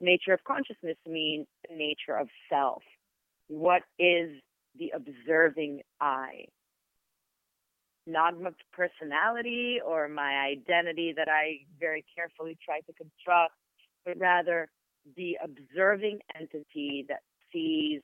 [0.00, 2.82] Nature of consciousness means the nature of self.
[3.48, 4.30] What is
[4.78, 6.46] the observing I?
[8.06, 13.54] Not my personality or my identity that I very carefully try to construct,
[14.04, 14.68] but rather
[15.16, 17.20] the observing entity that
[17.52, 18.00] sees,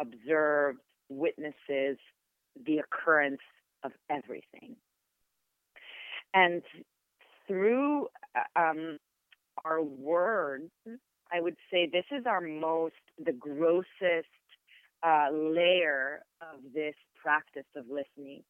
[0.00, 0.78] observes,
[1.08, 1.98] witnesses
[2.66, 3.40] the occurrence
[3.82, 4.76] of everything.
[6.32, 6.62] And
[7.46, 8.98] through uh, um,
[9.64, 10.70] our words,
[11.32, 14.28] I would say this is our most, the grossest
[15.02, 18.42] uh, layer of this practice of listening.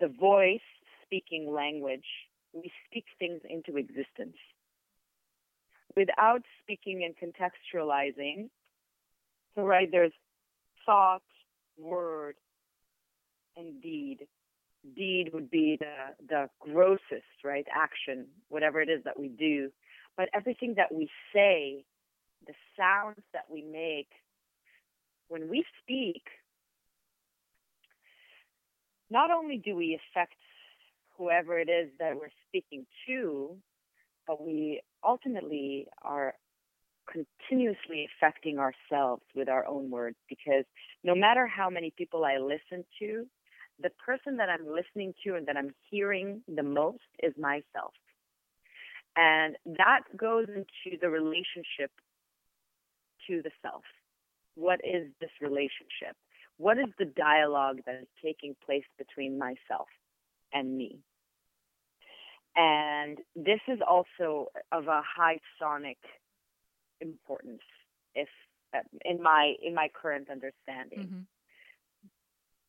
[0.00, 0.60] The voice
[1.04, 2.06] speaking language,
[2.52, 4.36] we speak things into existence
[5.96, 8.48] without speaking and contextualizing.
[9.54, 10.12] So, right, there's
[10.88, 11.22] thought,
[11.76, 12.34] word,
[13.58, 14.26] and deed.
[14.96, 19.70] Deed would be the, the grossest, right, action, whatever it is that we do.
[20.16, 21.84] But everything that we say,
[22.46, 24.08] the sounds that we make,
[25.28, 26.22] when we speak,
[29.10, 30.36] not only do we affect
[31.18, 33.56] whoever it is that we're speaking to,
[34.26, 36.34] but we ultimately are
[37.10, 40.64] continuously affecting ourselves with our own words because
[41.04, 43.26] no matter how many people I listen to,
[43.80, 47.94] the person that I'm listening to and that I'm hearing the most is myself.
[49.16, 51.90] And that goes into the relationship
[53.26, 53.82] to the self.
[54.54, 56.16] What is this relationship?
[56.56, 59.88] What is the dialogue that is taking place between myself
[60.52, 60.98] and me?
[62.56, 65.98] And this is also of a high sonic
[67.00, 67.62] importance,
[68.14, 68.28] if
[68.74, 71.20] uh, in my in my current understanding, mm-hmm.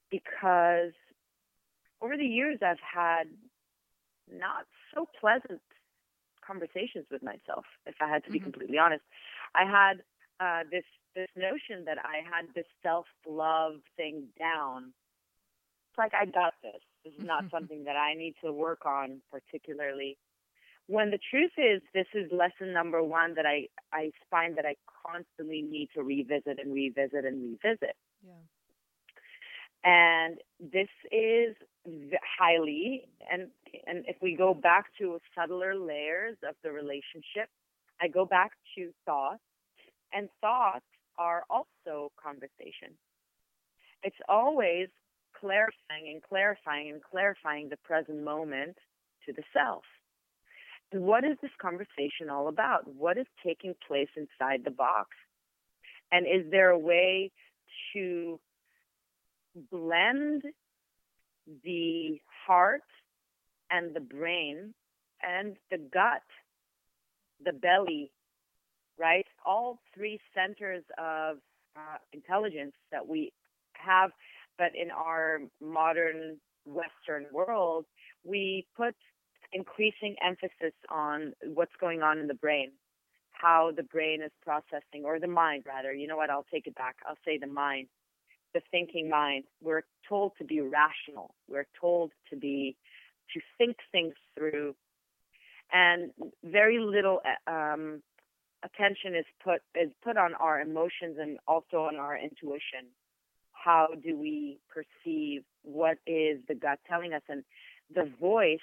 [0.10, 0.93] because
[2.01, 3.28] over the years I've had
[4.32, 5.62] not so pleasant
[6.45, 7.66] conversations with myself.
[7.86, 8.45] If I had to be mm-hmm.
[8.45, 9.03] completely honest,
[9.56, 10.01] I had
[10.39, 10.86] uh, this
[11.16, 14.93] this notion that I had this self love thing down.
[15.89, 16.82] It's like I got this.
[17.03, 20.18] This is not something that I need to work on particularly.
[20.90, 24.74] When the truth is, this is lesson number one that I, I find that I
[25.06, 27.96] constantly need to revisit and revisit and revisit.
[28.26, 28.34] Yeah.
[29.84, 31.56] And this is
[32.40, 33.50] highly, and
[33.86, 37.50] and if we go back to subtler layers of the relationship,
[38.02, 39.44] I go back to thoughts,
[40.12, 40.86] and thoughts
[41.20, 42.98] are also conversation.
[44.02, 44.88] It's always
[45.40, 48.76] clarifying and clarifying and clarifying the present moment
[49.28, 49.84] to the self.
[50.92, 52.88] What is this conversation all about?
[52.88, 55.10] What is taking place inside the box?
[56.12, 57.32] And is there a way
[57.94, 58.40] to
[59.72, 60.44] blend
[61.64, 62.82] the heart
[63.70, 64.74] and the brain
[65.22, 66.24] and the gut,
[67.44, 68.12] the belly,
[68.98, 69.26] right?
[69.46, 71.38] All three centers of
[71.76, 73.32] uh, intelligence that we
[73.74, 74.12] have,
[74.58, 77.86] but in our modern Western world,
[78.24, 78.96] we put
[79.54, 82.72] increasing emphasis on what's going on in the brain,
[83.32, 85.93] how the brain is processing, or the mind rather.
[85.93, 86.30] You know what?
[86.30, 86.97] I'll take it back.
[87.08, 87.88] I'll say the mind,
[88.54, 89.45] the thinking mind.
[89.62, 91.34] We're told to be rational.
[91.50, 92.76] We're told to be
[93.34, 94.76] to think things through,
[95.72, 96.12] and
[96.43, 98.02] very little um,
[98.64, 102.88] attention is put is put on our emotions and also on our intuition.
[103.54, 107.22] How do we perceive what is the gut telling us?
[107.28, 107.43] And
[107.93, 108.60] the voice,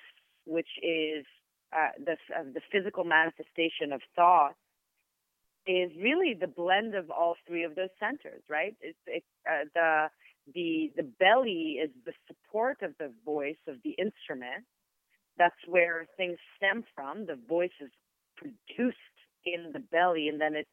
[0.46, 1.24] which is
[1.72, 4.54] uh, the uh, the physical manifestation of thought,
[5.66, 8.74] is really the blend of all three of those centers, right?
[8.80, 10.06] It's it, uh, the
[10.54, 14.64] the the belly is the support of the voice of the instrument.
[15.38, 17.26] That's where things stem from.
[17.26, 17.90] The voice is
[18.36, 18.96] produced
[19.44, 20.68] in the belly, and then it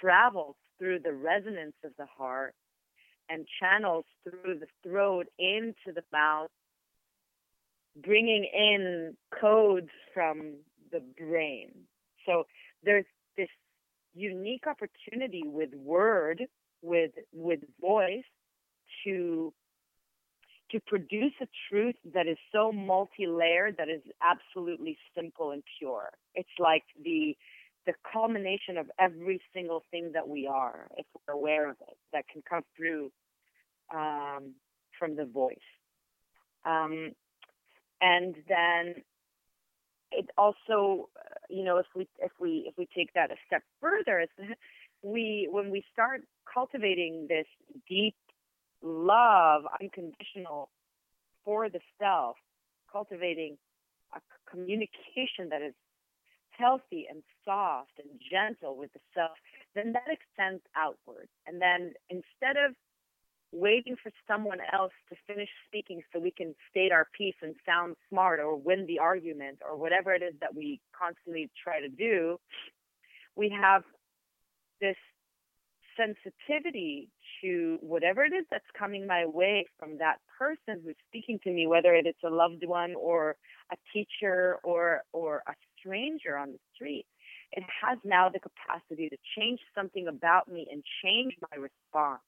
[0.00, 2.54] travels through the resonance of the heart
[3.28, 6.50] and channels through the throat into the mouth,
[7.96, 10.54] bringing in codes from
[10.90, 11.70] the brain.
[12.26, 12.44] So
[12.82, 13.04] there's
[13.36, 13.48] this
[14.14, 16.42] unique opportunity with word,
[16.82, 18.24] with with voice,
[19.04, 19.52] to
[20.70, 26.10] to produce a truth that is so multi-layered that is absolutely simple and pure.
[26.34, 27.36] It's like the
[27.84, 32.24] the culmination of every single thing that we are, if we're aware of it, that
[32.28, 33.10] can come through
[33.92, 34.54] um,
[34.98, 35.56] from the voice.
[36.64, 37.12] Um,
[38.02, 38.96] and then
[40.10, 41.08] it also,
[41.48, 44.26] you know, if we if we if we take that a step further,
[45.02, 46.22] we when we start
[46.52, 47.46] cultivating this
[47.88, 48.16] deep
[48.82, 50.68] love, unconditional
[51.44, 52.36] for the self,
[52.90, 53.56] cultivating
[54.14, 55.74] a communication that is
[56.50, 59.38] healthy and soft and gentle with the self,
[59.74, 61.28] then that extends outward.
[61.46, 62.74] And then instead of
[63.52, 67.94] waiting for someone else to finish speaking so we can state our piece and sound
[68.08, 72.38] smart or win the argument or whatever it is that we constantly try to do,
[73.36, 73.82] we have
[74.80, 74.96] this
[75.96, 77.10] sensitivity
[77.42, 81.66] to whatever it is that's coming my way from that person who's speaking to me,
[81.66, 83.36] whether it's a loved one or
[83.70, 87.04] a teacher or or a stranger on the street.
[87.52, 92.22] It has now the capacity to change something about me and change my response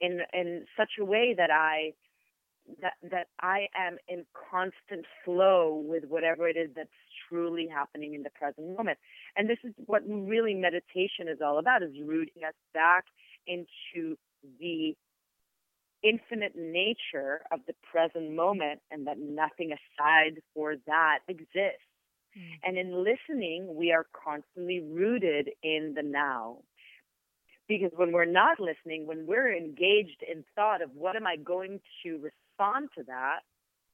[0.00, 1.92] in in such a way that I
[2.82, 6.88] that that I am in constant flow with whatever it is that's
[7.28, 8.98] truly happening in the present moment.
[9.36, 13.04] And this is what really meditation is all about is rooting us back
[13.46, 14.16] into
[14.60, 14.94] the
[16.02, 21.82] infinite nature of the present moment and that nothing aside for that exists.
[22.38, 22.58] Mm.
[22.62, 26.58] And in listening, we are constantly rooted in the now.
[27.68, 31.80] Because when we're not listening, when we're engaged in thought of what am I going
[32.02, 33.40] to respond to that,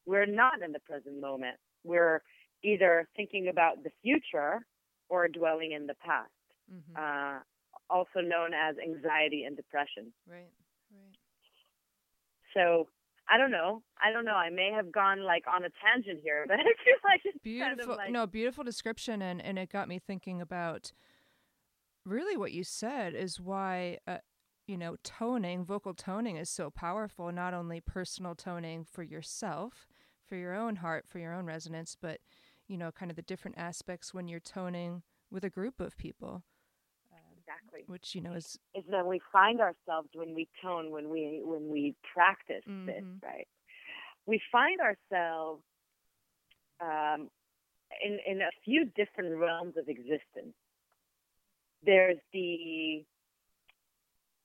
[0.07, 1.57] we're not in the present moment.
[1.83, 2.23] We're
[2.63, 4.65] either thinking about the future
[5.09, 6.31] or dwelling in the past,
[6.73, 6.97] mm-hmm.
[6.97, 7.41] uh,
[7.91, 10.13] also known as anxiety and depression.
[10.27, 10.51] Right,
[10.93, 11.17] right.
[12.55, 12.89] So
[13.29, 13.83] I don't know.
[14.03, 14.35] I don't know.
[14.35, 17.77] I may have gone like on a tangent here, but I feel like it's beautiful.
[17.77, 18.11] Kind of like...
[18.11, 20.93] No, beautiful description, and and it got me thinking about
[22.05, 23.99] really what you said is why.
[24.07, 24.19] Uh,
[24.67, 29.87] you know, toning, vocal toning is so powerful, not only personal toning for yourself,
[30.27, 32.21] for your own heart, for your own resonance, but,
[32.67, 36.45] you know, kind of the different aspects when you're toning with a group of people
[37.45, 37.85] exactly.
[37.87, 41.71] Which you know is is that we find ourselves when we tone, when we when
[41.71, 42.87] we practice mm-hmm.
[42.87, 43.47] this, right?
[44.27, 45.63] We find ourselves
[46.81, 47.29] um,
[48.05, 50.55] in in a few different realms of existence.
[51.85, 53.05] There's the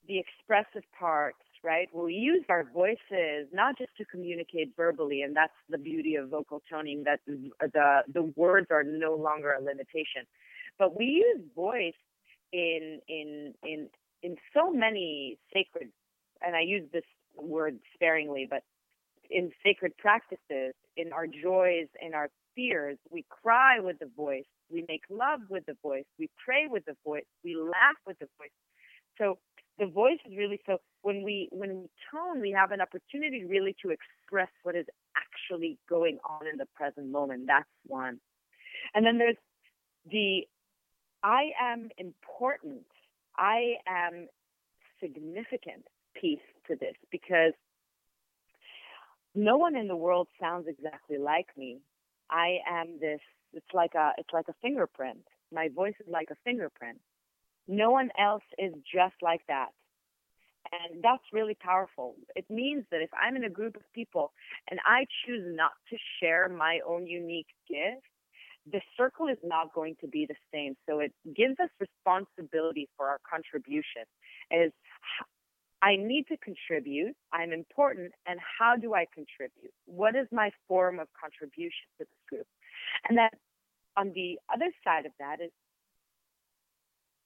[0.07, 1.87] the expressive parts, right?
[1.93, 6.61] We use our voices not just to communicate verbally, and that's the beauty of vocal
[6.69, 7.03] toning.
[7.05, 10.25] That the the words are no longer a limitation,
[10.77, 11.93] but we use voice
[12.51, 13.89] in in in
[14.23, 15.89] in so many sacred
[16.45, 17.03] and I use this
[17.35, 18.63] word sparingly, but
[19.29, 24.85] in sacred practices, in our joys, in our fears, we cry with the voice, we
[24.87, 28.51] make love with the voice, we pray with the voice, we laugh with the voice.
[29.17, 29.37] So
[29.77, 33.75] the voice is really so when we when we tone, we have an opportunity really
[33.81, 37.45] to express what is actually going on in the present moment.
[37.47, 38.19] That's one.
[38.93, 39.37] And then there's
[40.09, 40.47] the
[41.23, 42.85] I am important.
[43.37, 44.27] I am
[45.01, 45.85] significant
[46.19, 47.53] piece to this because
[49.35, 51.79] no one in the world sounds exactly like me.
[52.29, 53.21] I am this
[53.53, 55.23] it's like a it's like a fingerprint.
[55.53, 56.99] My voice is like a fingerprint.
[57.67, 59.69] No one else is just like that.
[60.71, 62.15] And that's really powerful.
[62.35, 64.33] It means that if I'm in a group of people
[64.69, 68.05] and I choose not to share my own unique gift,
[68.71, 70.75] the circle is not going to be the same.
[70.87, 74.03] So it gives us responsibility for our contribution.
[74.51, 74.71] Is
[75.81, 77.15] I need to contribute.
[77.31, 78.11] I'm important.
[78.27, 79.73] And how do I contribute?
[79.85, 82.47] What is my form of contribution to this group?
[83.07, 83.29] And then
[83.95, 85.51] on the other side of that is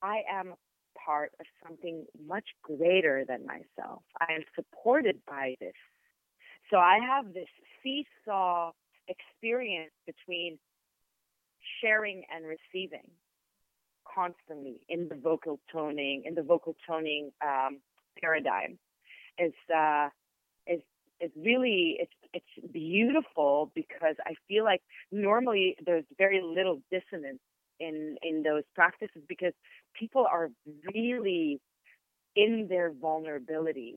[0.01, 0.53] I am
[1.05, 4.03] part of something much greater than myself.
[4.19, 5.73] I am supported by this.
[6.69, 7.47] So I have this
[7.81, 8.71] seesaw
[9.07, 10.59] experience between
[11.81, 13.09] sharing and receiving
[14.13, 17.79] constantly in the vocal toning, in the vocal toning um,
[18.19, 18.77] paradigm.
[19.37, 20.09] It's uh,
[21.23, 27.39] it's really it's it's beautiful because I feel like normally there's very little dissonance
[27.79, 29.53] in in those practices because
[29.97, 30.49] people are
[30.93, 31.61] really
[32.35, 33.95] in their vulnerability.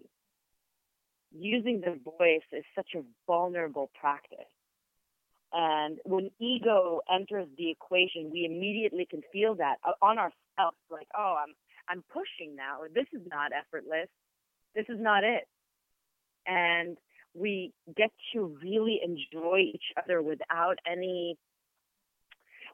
[1.32, 4.52] Using the voice is such a vulnerable practice.
[5.52, 11.36] And when ego enters the equation, we immediately can feel that on ourselves, like, oh,
[11.42, 11.54] I'm
[11.88, 12.80] I'm pushing now.
[12.94, 14.08] This is not effortless.
[14.74, 15.44] This is not it.
[16.46, 16.96] And
[17.34, 21.36] we get to really enjoy each other without any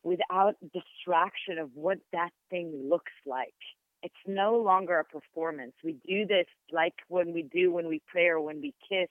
[0.04, 3.54] without distraction of what that thing looks like.
[4.02, 5.74] It's no longer a performance.
[5.84, 9.08] We do this like when we do when we pray or when we kiss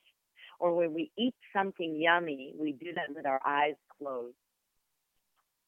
[0.60, 2.54] or when we eat something yummy.
[2.60, 4.36] We do that with our eyes closed.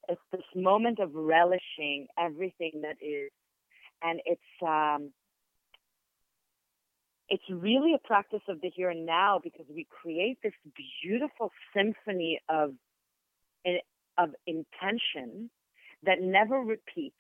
[0.10, 3.32] It's this moment of relishing everything that is,
[4.04, 5.12] and it's um,
[7.30, 10.54] it's really a practice of the here and now because we create this
[11.02, 12.74] beautiful symphony of
[14.18, 15.50] of intention
[16.04, 17.16] that never repeats.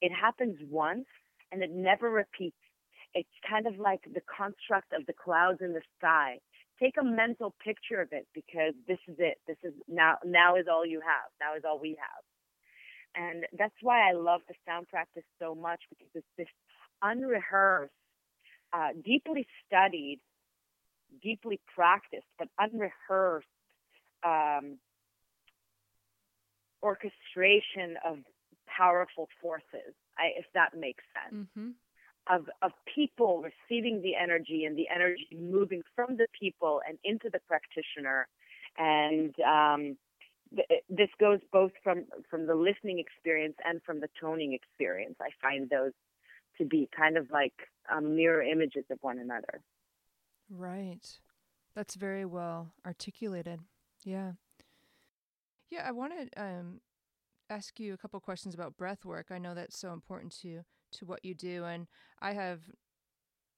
[0.00, 1.06] It happens once
[1.50, 2.56] and it never repeats.
[3.14, 6.38] It's kind of like the construct of the clouds in the sky.
[6.78, 9.38] Take a mental picture of it because this is it.
[9.46, 11.28] This is now now is all you have.
[11.40, 12.29] Now is all we have.
[13.14, 16.46] And that's why I love the sound practice so much because it's this
[17.02, 17.92] unrehearsed,
[18.72, 20.20] uh, deeply studied,
[21.22, 23.46] deeply practiced, but unrehearsed
[24.24, 24.78] um,
[26.82, 28.18] orchestration of
[28.66, 31.46] powerful forces, I, if that makes sense.
[31.56, 31.70] Mm-hmm.
[32.28, 37.28] Of, of people receiving the energy and the energy moving from the people and into
[37.28, 38.28] the practitioner.
[38.78, 39.96] And um,
[40.54, 45.16] th- this goes both from, from the listening experience and from the toning experience.
[45.20, 45.92] I find those
[46.58, 47.54] to be kind of like
[47.94, 49.62] um, mirror images of one another.
[50.50, 51.20] Right.
[51.74, 53.60] That's very well articulated.
[54.04, 54.32] Yeah.
[55.70, 56.80] Yeah, I want to um,
[57.48, 59.26] ask you a couple questions about breath work.
[59.30, 61.86] I know that's so important to to what you do, and
[62.20, 62.62] I have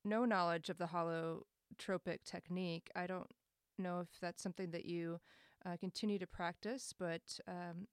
[0.04, 2.90] no knowledge of the holotropic technique.
[2.94, 3.30] I don't
[3.78, 5.20] know if that's something that you
[5.66, 7.86] uh, continue to practice, but um,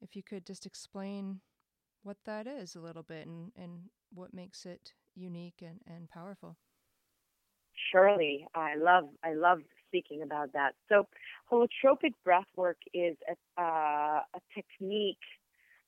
[0.00, 1.40] if you could just explain
[2.02, 6.56] what that is a little bit and, and what makes it unique and, and powerful.
[7.92, 10.72] Surely, I love I love speaking about that.
[10.88, 11.06] So,
[11.50, 15.16] holotropic breath work is a, uh, a technique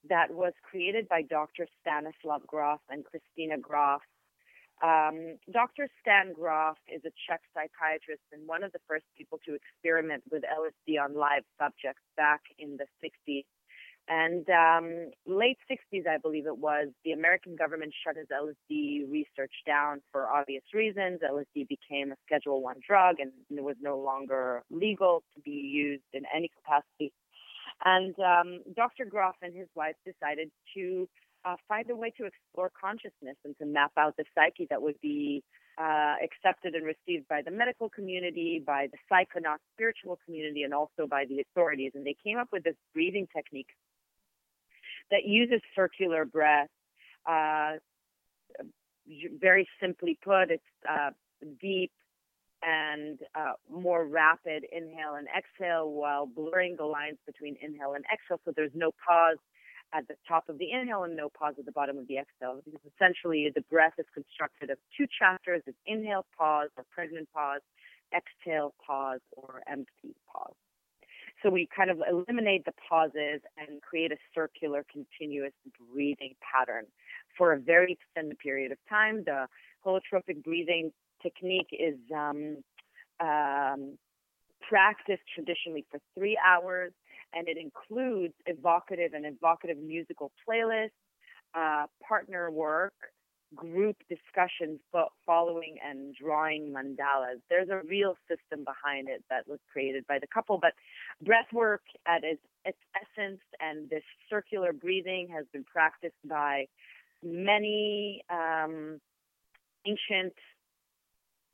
[0.09, 1.67] that was created by Dr.
[1.81, 4.03] Stanislav Grof and Christina Grof.
[4.83, 5.89] Um, Dr.
[6.01, 10.43] Stan Grof is a Czech psychiatrist and one of the first people to experiment with
[10.43, 13.45] LSD on live subjects back in the 60s.
[14.09, 19.53] And um, late 60s, I believe it was, the American government shut his LSD research
[19.67, 21.21] down for obvious reasons.
[21.23, 26.03] LSD became a Schedule One drug, and it was no longer legal to be used
[26.13, 27.13] in any capacity.
[27.85, 29.05] And um, Dr.
[29.05, 31.09] Grof and his wife decided to
[31.45, 35.01] uh, find a way to explore consciousness and to map out the psyche that would
[35.01, 35.43] be
[35.79, 41.07] uh, accepted and received by the medical community, by the psychonaut spiritual community, and also
[41.09, 41.93] by the authorities.
[41.95, 43.69] And they came up with this breathing technique
[45.11, 46.69] that uses circular breath.
[47.27, 47.73] Uh,
[49.41, 51.11] very simply put, it's uh,
[51.61, 51.91] deep
[52.63, 58.41] and uh, more rapid inhale and exhale while blurring the lines between inhale and exhale.
[58.45, 59.39] So there's no pause
[59.93, 62.61] at the top of the inhale and no pause at the bottom of the exhale.
[62.65, 67.61] Because essentially the breath is constructed of two chapters: it's inhale, pause, or pregnant pause,
[68.15, 70.55] exhale, pause, or empty pause.
[71.43, 75.53] So we kind of eliminate the pauses and create a circular, continuous
[75.93, 76.85] breathing pattern
[77.37, 79.25] for a very extended period of time.
[79.25, 79.47] The
[79.85, 82.59] holotropic breathing technique is um,
[83.21, 83.97] um,
[84.69, 86.93] practiced traditionally for three hours,
[87.35, 90.91] and it includes evocative and evocative musical playlists,
[91.55, 92.95] uh, partner work,
[93.55, 94.79] group discussions
[95.27, 97.41] following and drawing mandalas.
[97.49, 100.73] There's a real system behind it that was created by the couple, but
[101.25, 106.67] breath work at its, its essence and this circular breathing has been practiced by
[107.25, 109.01] many um,
[109.85, 110.35] ancient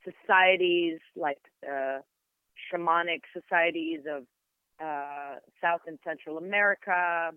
[0.03, 2.01] societies like the
[2.71, 4.23] shamanic societies of
[4.83, 7.31] uh, South and Central America,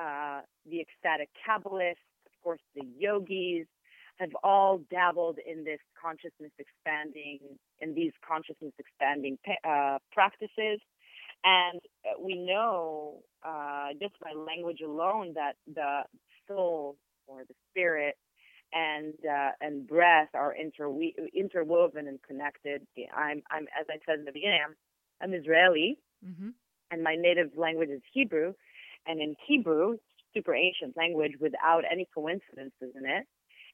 [0.00, 3.66] uh, the ecstatic Kabbalists, of course, the yogis,
[4.16, 7.38] have all dabbled in this consciousness expanding,
[7.80, 10.80] in these consciousness expanding uh, practices.
[11.44, 11.80] And
[12.20, 16.02] we know uh, just by language alone that the
[16.48, 18.16] soul or the spirit
[18.72, 22.86] and uh, and breath are interwe- interwoven and connected.
[23.14, 24.74] I'm I'm as I said in the beginning, I'm,
[25.20, 26.50] I'm Israeli, mm-hmm.
[26.94, 28.54] And my native language is Hebrew,
[29.06, 29.98] and in Hebrew,
[30.34, 33.26] super ancient language without any coincidences in it,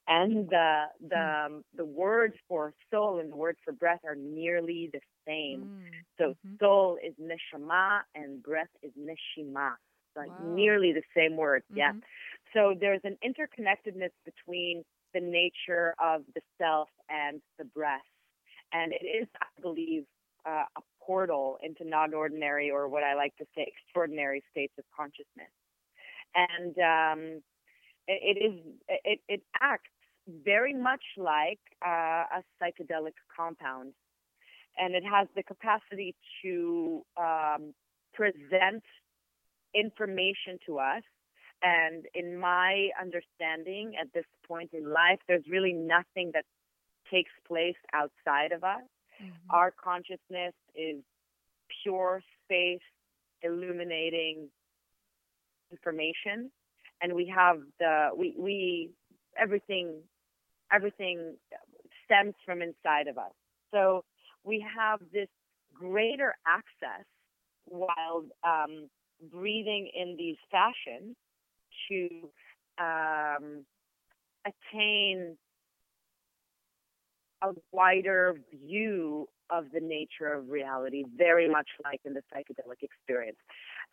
[0.09, 1.47] and the the mm.
[1.47, 5.61] um, the words for soul and the word for breath are nearly the same.
[5.61, 5.81] Mm.
[6.19, 6.55] So mm-hmm.
[6.61, 9.73] soul is neshama and breath is neshima.
[10.17, 10.55] Like wow.
[10.55, 11.63] nearly the same word.
[11.71, 11.79] Mm-hmm.
[11.79, 11.93] Yeah.
[12.55, 14.83] So there's an interconnectedness between
[15.15, 18.01] the nature of the self and the breath.
[18.73, 20.05] And it is, I believe,
[20.47, 20.81] uh, a
[21.11, 25.53] portal into non ordinary or what I like to say extraordinary states of consciousness.
[26.35, 27.43] And um,
[28.07, 28.55] it, it is
[28.89, 29.91] it, it acts
[30.45, 33.93] very much like uh, a psychedelic compound,
[34.79, 37.75] and it has the capacity to um,
[38.15, 38.85] present
[39.75, 41.03] information to us
[41.63, 46.45] and in my understanding at this point in life, there's really nothing that
[47.11, 48.83] takes place outside of us.
[49.21, 49.51] Mm-hmm.
[49.51, 51.03] Our consciousness is
[51.83, 52.81] pure space,
[53.43, 54.49] illuminating
[55.71, 56.51] information,
[57.03, 58.91] and we have the we we
[59.39, 60.03] everything
[60.73, 61.37] everything
[62.05, 63.33] stems from inside of us.
[63.73, 64.05] So
[64.45, 65.29] we have this
[65.75, 67.05] greater access
[67.67, 68.89] while um,
[69.31, 71.17] breathing in these fashions
[71.89, 72.09] to
[72.79, 73.65] um,
[74.45, 75.37] attain
[77.43, 83.39] a wider view of the nature of reality, very much like in the psychedelic experience.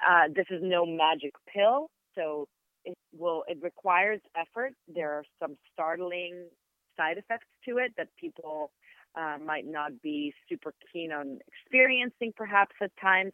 [0.07, 2.47] Uh, this is no magic pill, so
[2.85, 4.73] it will it requires effort.
[4.87, 6.47] There are some startling
[6.95, 8.71] side effects to it that people
[9.15, 13.33] uh, might not be super keen on experiencing, perhaps at times.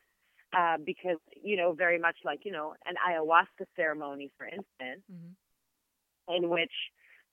[0.56, 6.36] Uh, because you know very much like you know an ayahuasca ceremony, for instance, mm-hmm.
[6.36, 6.72] in which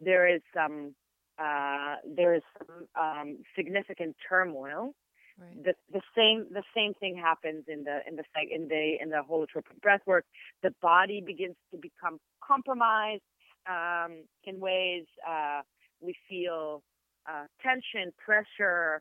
[0.00, 0.94] there is some
[1.38, 4.94] uh, there is some um, significant turmoil.
[5.38, 5.64] Right.
[5.64, 8.24] The, the same the same thing happens in the in the
[8.54, 10.26] in the in the holotropic breath work.
[10.62, 13.22] The body begins to become compromised
[13.66, 15.62] um, in ways uh,
[16.00, 16.82] we feel
[17.26, 19.00] uh, tension, pressure,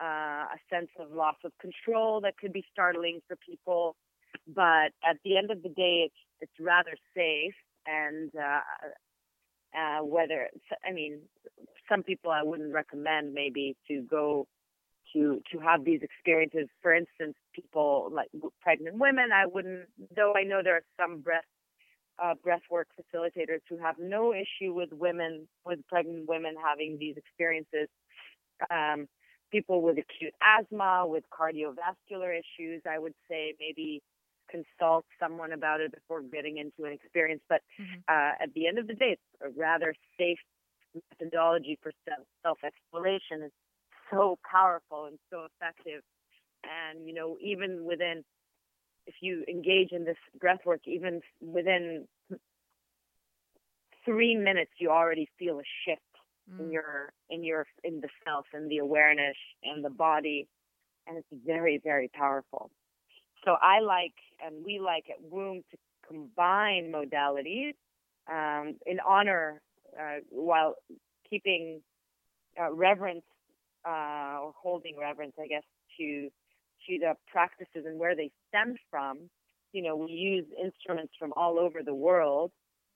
[0.00, 0.04] uh,
[0.54, 3.96] a sense of loss of control that could be startling for people.
[4.46, 7.54] But at the end of the day, it's it's rather safe.
[7.86, 8.30] And
[9.76, 10.48] uh, whether
[10.86, 11.20] I mean,
[11.88, 14.46] some people I wouldn't recommend maybe to go
[15.12, 16.68] to to have these experiences.
[16.82, 18.28] For instance, people like
[18.60, 19.86] pregnant women, I wouldn't.
[20.14, 21.46] Though I know there are some breast
[22.22, 27.88] uh, breathwork facilitators who have no issue with women, with pregnant women having these experiences.
[28.70, 29.08] Um,
[29.50, 34.02] people with acute asthma, with cardiovascular issues, I would say maybe
[34.50, 37.42] consult someone about it before getting into an experience.
[37.48, 38.00] But mm-hmm.
[38.08, 40.38] uh, at the end of the day, it's a rather safe
[40.94, 41.92] methodology for
[42.42, 43.42] self exploration.
[43.44, 43.54] It's
[44.10, 46.02] so powerful and so effective.
[46.64, 48.24] And, you know, even within,
[49.06, 52.06] if you engage in this breath work, even within
[54.04, 56.02] three minutes, you already feel a shift
[56.52, 56.60] mm.
[56.60, 60.48] in your in your in the self and the awareness and the body
[61.06, 62.70] and it's very very powerful
[63.44, 64.14] so i like
[64.44, 65.76] and we like at WOOM to
[66.06, 67.74] combine modalities
[68.30, 69.60] um, in honor
[69.98, 70.76] uh, while
[71.28, 71.80] keeping
[72.60, 73.24] uh, reverence
[73.86, 75.64] uh, or holding reverence i guess
[75.98, 76.28] to
[76.86, 79.18] to the practices and where they stem from
[79.72, 82.50] you know we use instruments from all over the world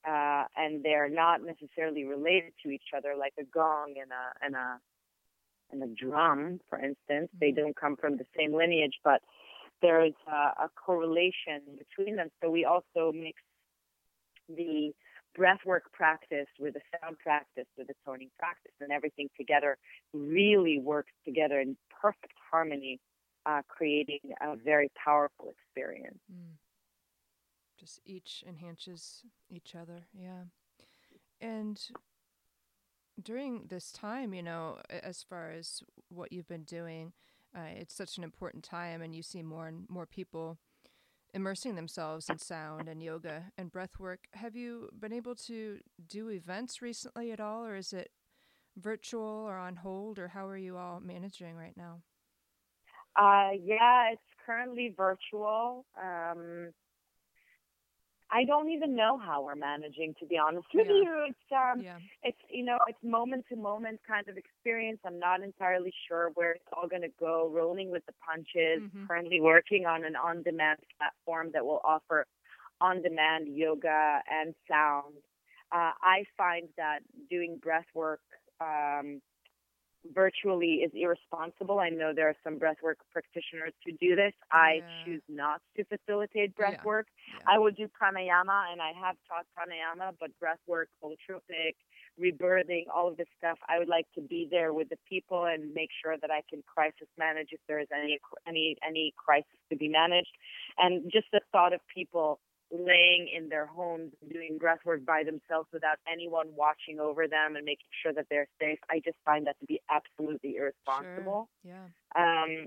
[0.07, 4.55] uh, and they're not necessarily related to each other, like a gong and a and
[4.55, 4.79] a
[5.73, 7.31] and a drum, for instance.
[7.39, 7.61] They mm-hmm.
[7.61, 9.23] don't come from the same lineage, but
[9.85, 12.31] there is a, a correlation between them.
[12.43, 13.37] So we also mix
[14.49, 14.93] the
[15.39, 19.77] breathwork practice with the sound practice with the toning practice, and everything together
[20.15, 22.99] really works together in perfect harmony,
[23.45, 26.23] uh, creating a very powerful experience.
[26.33, 26.57] Mm.
[27.79, 30.07] just each enhances each other.
[30.15, 30.45] Yeah.
[31.41, 31.79] And
[33.23, 37.13] during this time, you know, as far as what you've been doing,
[37.57, 40.59] uh, it's such an important time, and you see more and more people
[41.33, 44.21] immersing themselves in sound and yoga and breath work.
[44.35, 45.79] Have you been able to
[46.09, 48.11] do events recently at all, or is it
[48.77, 52.03] virtual or on hold, or how are you all managing right now?
[53.17, 55.87] Uh, yeah, it's currently virtual.
[56.01, 56.73] Um,
[58.31, 60.95] I don't even know how we're managing, to be honest with yeah.
[60.95, 61.27] you.
[61.29, 61.99] It's um, yeah.
[62.23, 64.99] it's you know, it's moment to moment kind of experience.
[65.07, 67.51] I'm not entirely sure where it's all going to go.
[67.53, 68.83] Rolling with the punches.
[68.83, 69.07] Mm-hmm.
[69.07, 72.27] Currently working on an on-demand platform that will offer
[72.81, 75.15] on-demand yoga and sound.
[75.73, 77.01] Uh, I find that
[77.31, 78.21] doing breath work
[78.61, 79.21] um,
[80.13, 81.79] virtually is irresponsible.
[81.79, 84.33] I know there are some breathwork practitioners who do this.
[84.53, 87.05] I choose not to facilitate breathwork.
[87.29, 87.39] Yeah.
[87.39, 87.55] Yeah.
[87.55, 91.75] I will do pranayama and I have taught pranayama, but breathwork, holotropic,
[92.21, 95.73] rebirthing, all of this stuff, I would like to be there with the people and
[95.75, 99.77] make sure that I can crisis manage if there is any any any crisis to
[99.77, 100.37] be managed.
[100.79, 102.41] And just the thought of people
[102.79, 107.65] laying in their homes doing breath work by themselves without anyone watching over them and
[107.65, 108.79] making sure that they're safe.
[108.91, 111.49] I just find that to be absolutely irresponsible.
[111.65, 111.73] Sure.
[112.17, 112.43] Yeah.
[112.43, 112.67] Um,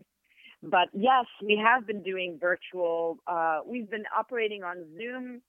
[0.63, 3.17] but yes, we have been doing virtual.
[3.27, 5.41] Uh, we've been operating on Zoom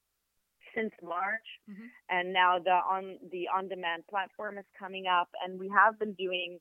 [0.74, 1.86] since March, mm-hmm.
[2.10, 6.58] and now the on the on-demand platform is coming up, and we have been doing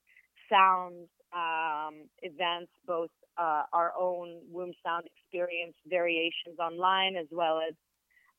[0.50, 7.76] sound um, events, both uh, our own WOOM sound experience variations online, as well as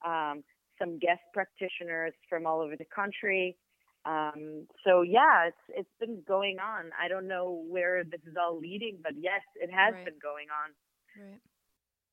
[0.04, 0.42] um,
[0.78, 3.56] some guest practitioners from all over the country.
[4.04, 6.90] Um, so yeah, it's it's been going on.
[7.02, 10.04] I don't know where this is all leading, but yes, it has right.
[10.04, 11.30] been going on.
[11.30, 11.40] Right.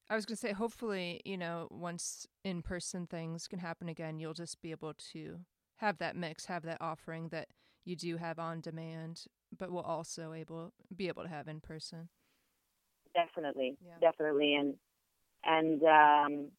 [0.09, 4.19] I was going to say, hopefully, you know, once in person things can happen again,
[4.19, 5.39] you'll just be able to
[5.77, 7.47] have that mix, have that offering that
[7.85, 9.25] you do have on demand,
[9.57, 12.09] but will also able be able to have in person.
[13.15, 13.93] Definitely, yeah.
[14.01, 14.75] definitely, and
[15.43, 16.51] and um,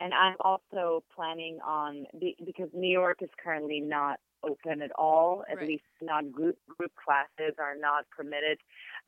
[0.00, 5.44] and I'm also planning on because New York is currently not open at all.
[5.50, 5.68] At right.
[5.68, 8.58] least not group group classes are not permitted.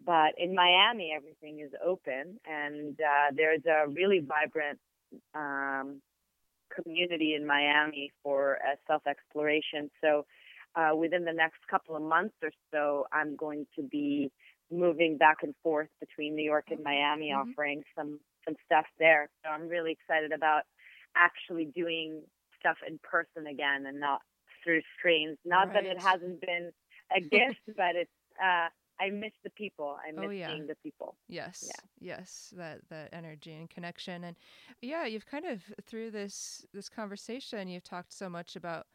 [0.05, 4.78] But in Miami, everything is open, and uh, there's a really vibrant
[5.34, 6.01] um,
[6.74, 9.90] community in Miami for uh, self exploration.
[10.03, 10.26] So
[10.74, 14.30] uh, within the next couple of months or so, I'm going to be
[14.70, 17.51] moving back and forth between New York and Miami, mm-hmm.
[17.51, 19.28] offering some some stuff there.
[19.45, 20.62] So I'm really excited about
[21.16, 22.22] actually doing
[22.58, 24.20] stuff in person again and not
[24.64, 25.38] through screens.
[25.44, 25.74] Not right.
[25.74, 26.70] that it hasn't been
[27.14, 28.10] a gift, but it's
[28.42, 28.68] uh,
[29.00, 29.96] I miss the people.
[30.06, 30.48] I miss oh, yeah.
[30.48, 31.16] seeing the people.
[31.28, 31.64] Yes.
[31.66, 32.14] Yeah.
[32.14, 32.54] Yes.
[32.56, 34.24] That that energy and connection.
[34.24, 34.36] And
[34.80, 38.86] yeah, you've kind of through this this conversation, you've talked so much about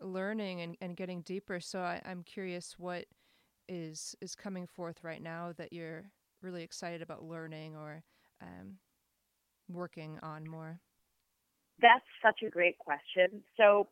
[0.00, 1.60] learning and, and getting deeper.
[1.60, 3.06] So I, I'm curious what
[3.68, 6.04] is is coming forth right now that you're
[6.42, 8.02] really excited about learning or
[8.40, 8.78] um,
[9.68, 10.80] working on more.
[11.80, 13.42] That's such a great question.
[13.56, 13.88] So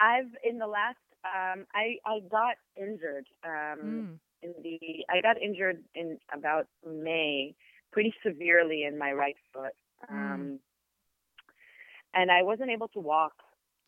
[0.00, 4.18] I've in the last um, I I got injured um, mm.
[4.42, 4.78] in the
[5.08, 7.54] I got injured in about May
[7.92, 9.72] pretty severely in my right foot.
[10.10, 10.34] Mm.
[10.34, 10.60] Um,
[12.14, 13.34] and I wasn't able to walk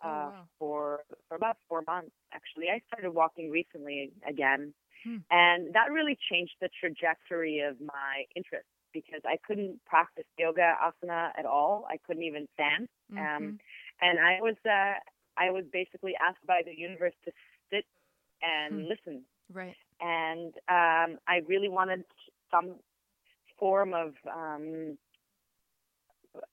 [0.04, 0.44] uh, oh, wow.
[0.58, 2.12] for for about four months.
[2.32, 4.72] Actually, I started walking recently again,
[5.04, 5.16] hmm.
[5.30, 11.30] and that really changed the trajectory of my interest because I couldn't practice yoga asana
[11.38, 11.86] at all.
[11.88, 13.36] I couldn't even stand, um, mm-hmm.
[13.36, 13.58] um,
[14.00, 14.98] and I was uh,
[15.36, 17.32] I was basically asked by the universe to
[17.70, 17.84] sit
[18.42, 18.88] and hmm.
[18.88, 19.22] listen.
[19.52, 19.76] Right.
[20.00, 22.04] And um, I really wanted
[22.50, 22.76] some
[23.58, 24.96] form of um,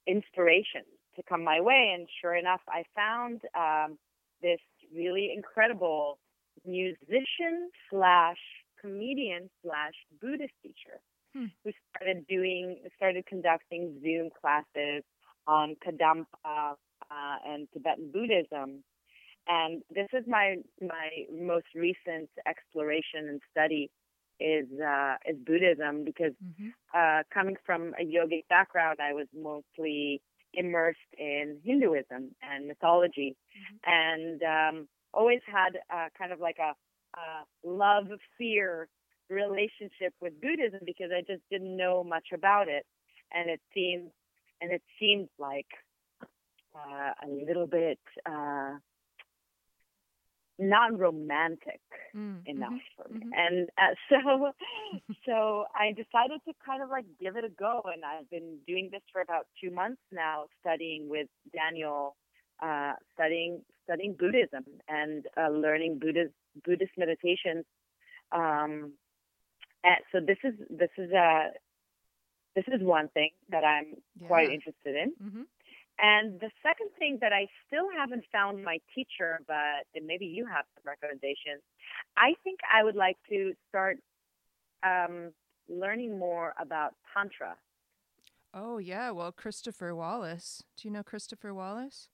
[0.05, 0.83] inspiration
[1.15, 1.93] to come my way.
[1.95, 3.97] And sure enough, I found um,
[4.41, 4.59] this
[4.95, 6.19] really incredible
[6.65, 8.37] musician slash
[8.81, 10.99] comedian slash Buddhist teacher
[11.37, 11.45] hmm.
[11.63, 15.03] who started doing, started conducting Zoom classes
[15.47, 16.25] on Kadampa
[17.11, 18.83] uh, and Tibetan Buddhism.
[19.47, 23.89] And this is my my most recent exploration and study
[24.39, 26.69] is uh, is Buddhism because mm-hmm.
[26.93, 30.21] uh, coming from a yogic background, I was mostly
[30.53, 33.91] immersed in Hinduism and mythology, mm-hmm.
[33.91, 36.73] and um, always had uh, kind of like a,
[37.17, 38.07] a love
[38.37, 38.89] fear
[39.29, 42.85] relationship with Buddhism because I just didn't know much about it,
[43.33, 44.11] and it seemed
[44.61, 45.67] and it seemed like
[46.75, 48.77] uh, a little bit uh,
[50.59, 51.81] not romantic
[52.15, 53.19] mm, enough mm-hmm, for me.
[53.19, 53.29] Mm-hmm.
[53.35, 54.51] And uh, so,
[55.25, 57.81] so I decided to kind of like give it a go.
[57.93, 62.15] And I've been doing this for about two months now, studying with Daniel,
[62.61, 66.33] uh, studying studying Buddhism and uh, learning Buddhist
[66.65, 67.65] Buddhist meditations.
[68.31, 68.93] Um,
[69.83, 71.49] and so this is this is a uh,
[72.55, 74.27] this is one thing that I'm yeah.
[74.27, 75.13] quite interested in.
[75.23, 75.41] Mm-hmm.
[75.99, 80.65] And the second thing that I still haven't found my teacher, but maybe you have
[80.75, 81.61] some recommendations.
[82.15, 83.97] I think I would like to start
[84.83, 85.31] um,
[85.67, 87.55] learning more about Tantra.
[88.53, 89.11] Oh, yeah.
[89.11, 90.63] Well, Christopher Wallis.
[90.77, 92.09] Do you know Christopher Wallis?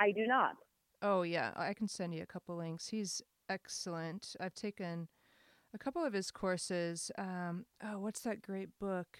[0.00, 0.56] I do not.
[1.02, 1.52] Oh, yeah.
[1.54, 2.88] I can send you a couple links.
[2.88, 4.36] He's excellent.
[4.40, 5.08] I've taken
[5.74, 7.10] a couple of his courses.
[7.18, 9.18] Um, oh, what's that great book?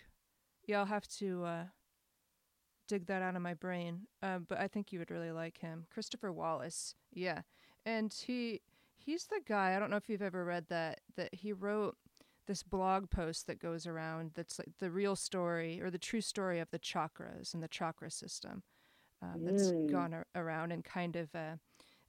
[0.66, 1.44] Yeah, I'll have to.
[1.44, 1.64] Uh,
[2.88, 4.07] dig that out of my brain.
[4.22, 6.94] Uh, but I think you would really like him, Christopher Wallis.
[7.12, 7.42] Yeah,
[7.86, 8.62] and he
[8.96, 9.76] he's the guy.
[9.76, 11.96] I don't know if you've ever read that that he wrote
[12.46, 16.59] this blog post that goes around that's like the real story or the true story
[16.59, 18.62] of the chakras and the chakra system
[19.20, 19.92] um, that's mm.
[19.92, 21.57] gone ar- around and kind of uh,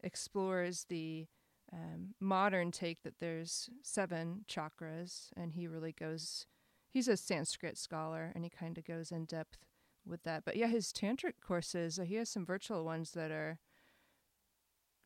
[0.02, 1.28] explores the
[1.72, 6.46] um, modern take that there's seven chakras and he really goes
[6.90, 9.60] he's a sanskrit scholar and he kind of goes in depth
[10.06, 10.44] with that.
[10.46, 13.60] But yeah, his tantric courses, he has some virtual ones that are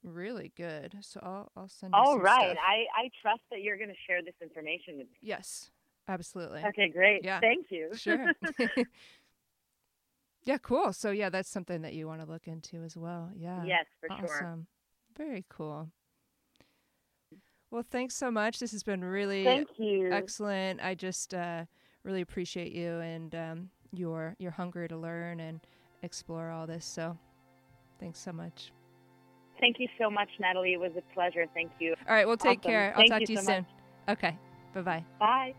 [0.03, 0.97] really good.
[1.01, 1.93] So I'll I'll send.
[1.93, 2.57] You All right, stuff.
[2.65, 5.17] I I trust that you're going to share this information with me.
[5.21, 5.71] Yes,
[6.07, 6.63] absolutely.
[6.65, 7.23] Okay, great.
[7.23, 7.89] Yeah, thank you.
[7.95, 8.33] Sure.
[10.45, 10.93] yeah, cool.
[10.93, 13.31] So yeah, that's something that you want to look into as well.
[13.35, 13.65] Yeah.
[13.65, 14.27] Yes, for awesome.
[14.27, 14.59] sure.
[15.17, 15.89] Very cool.
[17.73, 18.59] Well, thanks so much.
[18.59, 20.11] This has been really Thank you.
[20.11, 20.79] excellent.
[20.79, 21.65] I just uh,
[22.03, 25.59] really appreciate you and um, your your hunger to learn and
[26.03, 26.85] explore all this.
[26.85, 27.17] So,
[27.99, 28.71] thanks so much.
[29.59, 30.73] Thank you so much, Natalie.
[30.73, 31.47] It was a pleasure.
[31.55, 31.95] Thank you.
[32.07, 32.71] All right, well, take awesome.
[32.71, 32.91] care.
[32.91, 33.65] I'll Thank talk you to you so soon.
[34.07, 34.17] Much.
[34.19, 34.37] Okay,
[34.75, 35.03] bye-bye.
[35.19, 35.55] Bye.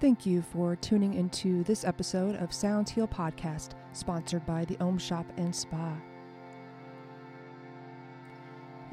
[0.00, 4.98] Thank you for tuning into this episode of Sounds Heal Podcast, sponsored by the Om
[4.98, 5.96] Shop and Spa.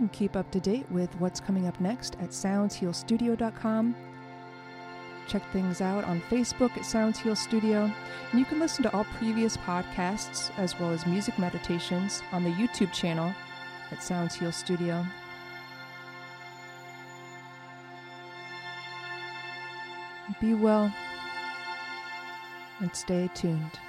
[0.02, 3.96] And keep up to date with what's coming up next at soundshealstudio.com
[5.28, 7.90] Check things out on Facebook at Sounds Heal Studio,
[8.32, 12.50] and you can listen to all previous podcasts as well as music meditations on the
[12.50, 13.34] YouTube channel
[13.92, 15.06] at Sounds Heal Studio.
[20.42, 20.94] Be well
[22.80, 23.80] and stay tuned.